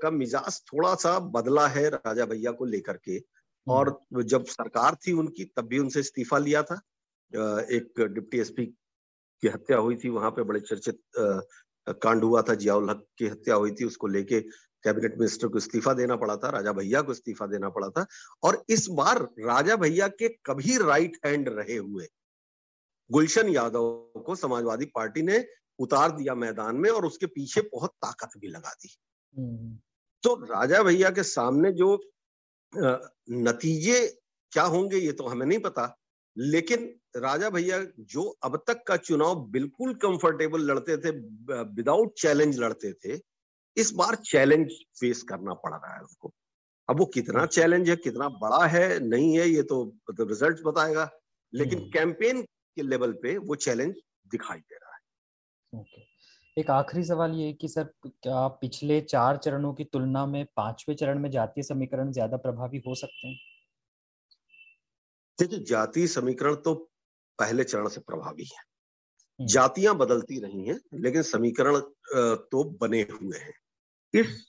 का 0.01 0.11
मिजाज 0.11 0.61
थोड़ा 0.65 0.93
सा 0.95 1.19
बदला 1.19 1.67
है 1.67 1.89
राजा 1.89 2.25
भैया 2.25 2.51
को 2.51 2.65
लेकर 2.65 2.97
के। 2.97 3.23
और 3.67 3.89
हम्म। 3.89 4.23
जब 4.23 4.45
सरकार 4.45 4.95
थी 4.95 5.11
उनकी 5.11 5.45
तब 5.45 5.67
भी 5.67 5.79
उनसे 5.79 5.99
इस्तीफा 5.99 6.37
लिया 6.37 6.63
था। 6.63 6.75
एक 7.71 8.01
डिप्टी 8.01 8.39
एसपी 8.39 8.65
की 9.41 9.47
हत्या 9.47 9.77
हुई 9.77 9.95
थी 9.95 10.09
वहाँ 10.09 10.31
पे 10.31 10.43
बड़े 10.43 10.59
चर्चित 10.59 10.99
कांड 11.89 12.23
हुआ 12.23 12.41
था 12.41 12.53
जियाउल 12.55 12.89
हक 12.89 13.05
की 13.17 13.27
हत्या 13.27 13.55
हुई 13.55 13.71
थी 13.71 13.85
उसको 13.85 14.07
लेके 14.07 14.39
कैबिनेट 14.83 15.17
मिनिस्टर 15.17 15.47
को 15.47 15.57
इस्तीफा 15.57 15.93
देना 15.93 16.15
पड़ा 16.15 16.35
था 16.37 16.49
राजा 16.49 16.71
भैया 16.71 17.01
को 17.01 17.11
इस्तीफा 17.11 17.45
देना 17.45 17.69
पड़ा 17.69 17.89
था। 17.89 18.05
और 18.43 18.63
इस 18.69 18.87
बार 18.87 19.21
राजा 19.39 19.75
भैया 19.75 20.07
के 20.07 20.29
कभी 20.45 20.77
राइट 20.77 21.17
हैंड 21.25 21.49
रहे 21.49 21.77
हुए। 21.77 22.07
गुलशन 23.09 23.49
यादव 23.49 24.21
को 24.25 24.35
समाजवादी 24.35 24.85
पार्टी 24.95 25.21
ने 25.21 25.45
उतार 25.79 26.11
दिया 26.11 26.35
मैदान 26.35 26.75
में 26.75 26.89
और 26.89 27.05
उसके 27.05 27.25
पीछे 27.27 27.61
बहुत 27.73 27.91
ताकत 28.01 28.37
भी 28.37 28.47
लगा 28.47 28.71
दी 28.73 28.95
हम्म। 29.35 29.77
तो 30.23 30.33
राजा 30.45 30.81
भैया 30.83 31.09
के 31.09 31.23
सामने 31.23 31.71
जो 31.73 31.93
नतीजे 32.73 34.05
क्या 34.51 34.63
होंगे 34.65 34.97
ये 34.97 35.11
तो 35.11 35.27
हमें 35.27 35.45
नहीं 35.45 35.59
पता 35.59 35.93
लेकिन 36.37 36.93
राजा 37.17 37.49
भैया 37.49 37.79
जो 38.07 38.23
अब 38.43 38.57
तक 38.67 38.83
का 38.87 38.97
चुनाव 38.97 39.45
बिल्कुल 39.49 39.93
कंफर्टेबल 39.95 40.61
लड़ते 40.61 40.97
थे 40.97 41.11
विदाउट 41.71 42.13
चैलेंज 42.17 42.59
लड़ते 42.59 42.91
थे 42.95 43.19
इस 43.77 43.91
बार 43.93 44.15
चैलेंज 44.25 44.71
फेस 44.99 45.23
करना 45.23 45.53
पड़ 45.55 45.73
रहा 45.73 45.93
है 45.95 46.01
उसको 46.01 46.33
अब 46.89 46.99
वो 46.99 47.05
कितना 47.05 47.45
चैलेंज 47.47 47.89
है 47.89 47.95
कितना 47.95 48.27
बड़ा 48.41 48.65
है 48.67 48.99
नहीं 48.99 49.37
है 49.37 49.47
ये 49.49 49.63
तो 49.63 49.83
मतलब 50.09 50.29
रिज़ल्ट 50.29 50.61
बताएगा 50.65 51.09
लेकिन 51.53 51.79
कैंपेन 51.89 52.35
हम्म। 52.35 52.45
के 52.77 52.81
लेवल 52.83 53.13
पे 53.21 53.37
वो 53.39 53.55
चैलेंज 53.57 53.95
दिखाई 54.31 54.59
दे 54.59 54.75
रहा 54.75 54.93
है। 54.93 55.01
ओके 55.73 56.05
एक 56.57 56.69
आखिरी 56.71 57.03
सवाल 57.03 57.31
ये 57.33 57.51
कि 57.53 57.67
सर 57.67 57.83
क्या 58.05 58.47
पिछले 58.61 58.99
चार 59.03 59.37
चरणों 59.37 59.73
की 59.73 59.83
तुलना 59.83 60.25
में 60.25 60.45
पाँचवें 60.57 60.95
चरण 60.95 61.19
में 61.19 61.29
जातीय 61.31 61.63
समीकरण 61.63 62.11
ज़्यादा 62.11 62.37
प्रभावी 62.37 62.81
हो 62.87 62.95
सकते 62.95 63.27
हैं? 63.27 63.35
देखिए 65.39 65.59
जातीय 65.65 66.07
समीकरण 66.07 66.55
तो 66.57 66.73
पहले 67.39 67.63
चरण 67.63 67.87
से 67.87 68.01
प्रभावी 68.01 68.43
है। 68.45 68.61
हम्म। 69.39 69.47
जातियाँ 69.47 69.95
बदलती 69.97 70.39
रही 70.39 70.65
हैं 70.67 70.79
लेकिन 70.95 71.21
समीकरण 71.23 71.79
तो 72.51 72.63
बने 72.81 73.01
हुए 73.11 73.37
हैं। 73.37 73.53
इस 74.13 74.45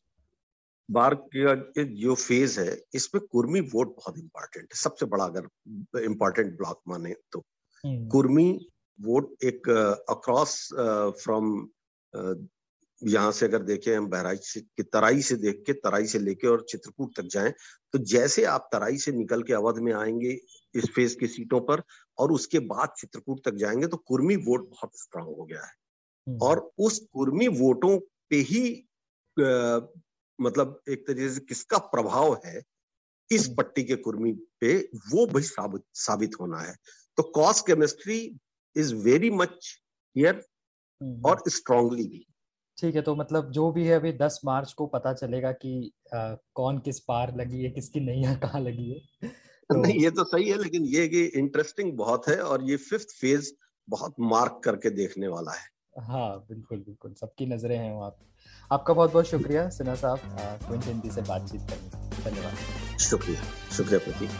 बार 0.88 1.14
का 1.36 1.54
जो 2.00 2.14
फ़ेज़ 2.16 2.58
है 2.60 2.76
इसमें 2.94 3.24
कुर्मी 3.26 3.60
वोट 3.72 3.94
बहुत 3.96 4.18
इंपॉर्टेंट 4.18 4.64
है। 4.64 4.80
सबसे 4.80 5.06
बड़ा 5.06 5.24
अगर 5.24 6.02
इंपॉर्टेंट 6.04 6.56
ब्लॉक 6.56 6.80
माने 6.88 7.14
तो। 7.32 7.44
कुर्मी 7.84 8.50
वोट 8.98 9.34
एक 9.44 9.68
अक्रॉस 10.10 10.56
फ्रॉम 11.22 11.68
यहाँ 13.02 13.32
से 13.32 13.46
अगर 13.46 13.62
देखें 13.62 13.96
हम 13.96 14.06
बहराइच 14.06 14.44
से 14.44 14.60
कि 14.60 14.82
तराई 14.82 15.20
से 15.22 15.34
देख 15.36 15.62
के 15.66 15.72
तराई 15.72 16.06
से 16.06 16.18
लेके 16.18 16.48
और 16.48 16.64
चित्रकूट 16.68 17.14
तक 17.16 17.26
जाएँ 17.30 17.52
तो 17.92 17.98
जैसे 18.04 18.44
आप 18.44 18.68
तराई 18.72 18.96
से 18.98 19.12
निकल 19.12 19.42
के 19.42 19.52
अवध 19.52 19.78
में 19.78 19.92
आएँगे 19.92 20.38
इस 20.74 20.90
फ़ेज़ 20.94 21.16
की 21.18 21.26
सीटों 21.26 21.60
पर 21.60 21.82
और 22.18 22.32
उसके 22.32 22.58
बाद 22.66 22.94
चित्रकूट 22.98 23.44
तक 23.44 23.54
जाएँगे 23.54 23.86
तो 23.86 23.96
कुर्मी 23.96 24.36
वोट 24.36 24.68
बहुत 24.70 24.98
स्ट्रांग 24.98 25.26
हो 25.28 25.44
गया 25.44 25.64
है 25.64 25.72
हम्म। 26.26 26.38
और 26.38 26.70
उस 26.78 26.98
कुर्मी 27.12 27.48
वोटों 27.58 27.98
पे 28.30 28.36
ही 28.42 28.64
आ, 29.36 29.80
मतलब 30.38 30.80
एक 30.88 31.06
तरीके 31.06 31.28
से 31.30 31.40
किसका 31.40 31.78
प्रभाव 31.86 32.40
है 32.44 32.62
इस 33.30 33.46
हम्म। 33.46 33.56
पट्टी 33.56 33.82
के 33.84 33.96
कुर्मी 33.96 34.32
पे 34.60 34.76
वो 35.12 35.26
भी 35.26 35.42
साबित 35.42 35.82
साबित 35.96 36.34
होना 36.40 36.58
है 36.58 36.74
तो 37.18 37.22
caste 37.22 37.66
chemistry 37.66 38.38
is 38.76 38.94
very 38.94 39.30
much 39.30 39.76
here 40.16 40.42
और 41.26 41.42
स्ट्रांगली 41.48 42.06
भी। 42.08 42.24
ठीक 42.78 42.94
है 42.94 43.02
तो 43.02 43.14
मतलब 43.16 43.50
जो 43.50 43.70
भी 43.72 43.86
है 43.86 43.94
अभी 43.94 44.12
दस 44.12 44.40
मार्च 44.44 44.72
को 44.72 44.86
पता 44.86 45.12
चलेगा 45.12 45.52
कि 45.52 45.92
आ, 46.14 46.34
कौन 46.54 46.78
किस 46.78 47.00
पार 47.00 47.36
लगी 47.36 47.62
है 47.64 47.70
किसकी 47.70 48.00
नैया 48.00 48.34
कहाँ 48.44 48.60
लगी 48.60 48.90
है। 48.90 49.28
तो... 49.28 49.82
नहीं 49.82 50.00
ये 50.00 50.10
तो 50.10 50.24
सही 50.24 50.48
है 50.48 50.58
लेकिन 50.62 50.84
ये 50.84 51.08
कि 51.08 51.24
इंटरेस्टिंग 51.24 51.92
बहुत 51.92 52.28
है 52.28 52.40
और 52.42 52.64
ये 52.70 52.76
फिफ्थ 52.76 53.08
फ़ेज़ 53.20 53.52
बहुत 53.88 54.14
मार्क 54.20 54.60
करके 54.64 54.90
देखने 54.90 55.28
वाला 55.28 55.52
है। 55.52 55.68
हाँ 55.98 56.38
बिल्कुल 56.38 56.78
बिल्कुल 56.78 57.14
सबकी 57.14 57.46
नज़रें 57.46 57.78
हैं 57.78 57.92
वहाँ 57.92 58.10
पे। 58.10 58.26
आपका 58.74 58.94
बहुत 58.94 59.12
बहुत 59.12 59.26
शुक्रिया 59.26 59.68
सिन्हा 59.68 59.94
साहब 59.94 60.18
क्विंट 60.66 60.84
हिंदी 60.84 61.10
से 61.10 61.22
बातचीत 61.22 61.60
करने 61.60 62.30
धन्यवाद। 62.30 62.98
शुक्रिया 62.98 63.42
शुक्रिया 63.76 63.98
प्रतीक। 63.98 64.30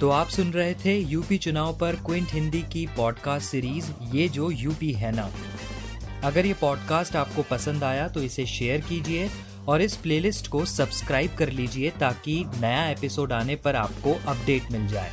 तो 0.00 0.10
आप 0.10 0.28
सुन 0.28 0.50
रहे 0.52 0.74
थे 0.74 0.98
यूपी 0.98 1.38
चुनाव 1.38 1.78
पर 1.78 1.96
क्विंट 1.96 2.32
हिंदी 2.32 2.62
की 2.62 2.86
पॉडकास्ट 2.86 3.46
सीरीज़ 3.46 3.90
ये 4.14 4.28
जो 4.28 4.50
यूपी 4.50 4.92
है 4.92 5.12
ना। 5.16 5.30
अगर 6.24 6.46
ये 6.46 6.54
पॉडकास्ट 6.54 7.16
आपको 7.16 7.42
पसंद 7.42 7.84
आया 7.84 8.08
तो 8.08 8.22
इसे 8.22 8.46
शेयर 8.46 8.80
कीजिए 8.80 9.30
और 9.68 9.82
इस 9.82 9.96
प्लेलिस्ट 9.96 10.48
को 10.48 10.64
सब्सक्राइब 10.64 11.34
कर 11.34 11.50
लीजिए 11.50 11.90
ताकि 11.90 12.44
नया 12.60 12.88
एपिसोड 12.88 13.32
आने 13.32 13.56
पर 13.56 13.76
आपको 13.76 14.12
अपडेट 14.26 14.70
मिल 14.72 14.86
जाए। 14.88 15.12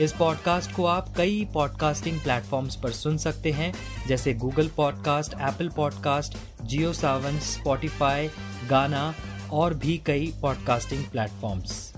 इस 0.00 0.12
पॉडकास्ट 0.12 0.72
को 0.72 0.86
आप 0.86 1.14
कई 1.16 1.48
पॉडकास्टिंग 1.54 2.20
प्लेटफॉर्म्स 2.20 2.76
पर 2.76 2.90
सुन 2.90 3.18
सकते 3.18 3.52
हैं, 3.52 3.74
जैसे 4.06 4.34
Google 4.34 4.68
podcast 4.68 5.34
Apple 5.34 5.68
podcast 5.68 6.38
Jio 6.62 6.92
Saavn 6.92 7.38
Spotify 7.38 8.30
Gaana 8.70 9.14
और 9.52 9.74
भी 9.74 10.02
कई 10.06 10.32
पॉडकास्टिंग 10.42 11.04
प्लेटफॉर्म्स 11.04 11.93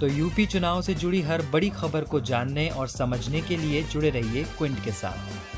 तो 0.00 0.06
यूपी 0.06 0.46
चुनाव 0.46 0.82
से 0.82 0.94
जुड़ी 0.94 1.20
हर 1.22 1.42
बड़ी 1.42 1.68
खबर 1.70 2.04
को 2.04 2.20
जानने 2.20 2.68
और 2.68 2.88
समझने 2.88 3.40
के 3.40 3.56
लिए 3.56 3.82
जुड़े 3.82 4.10
रहिए 4.10 4.44
क्विंट 4.58 4.84
के 4.84 4.92
साथ। 4.92 5.55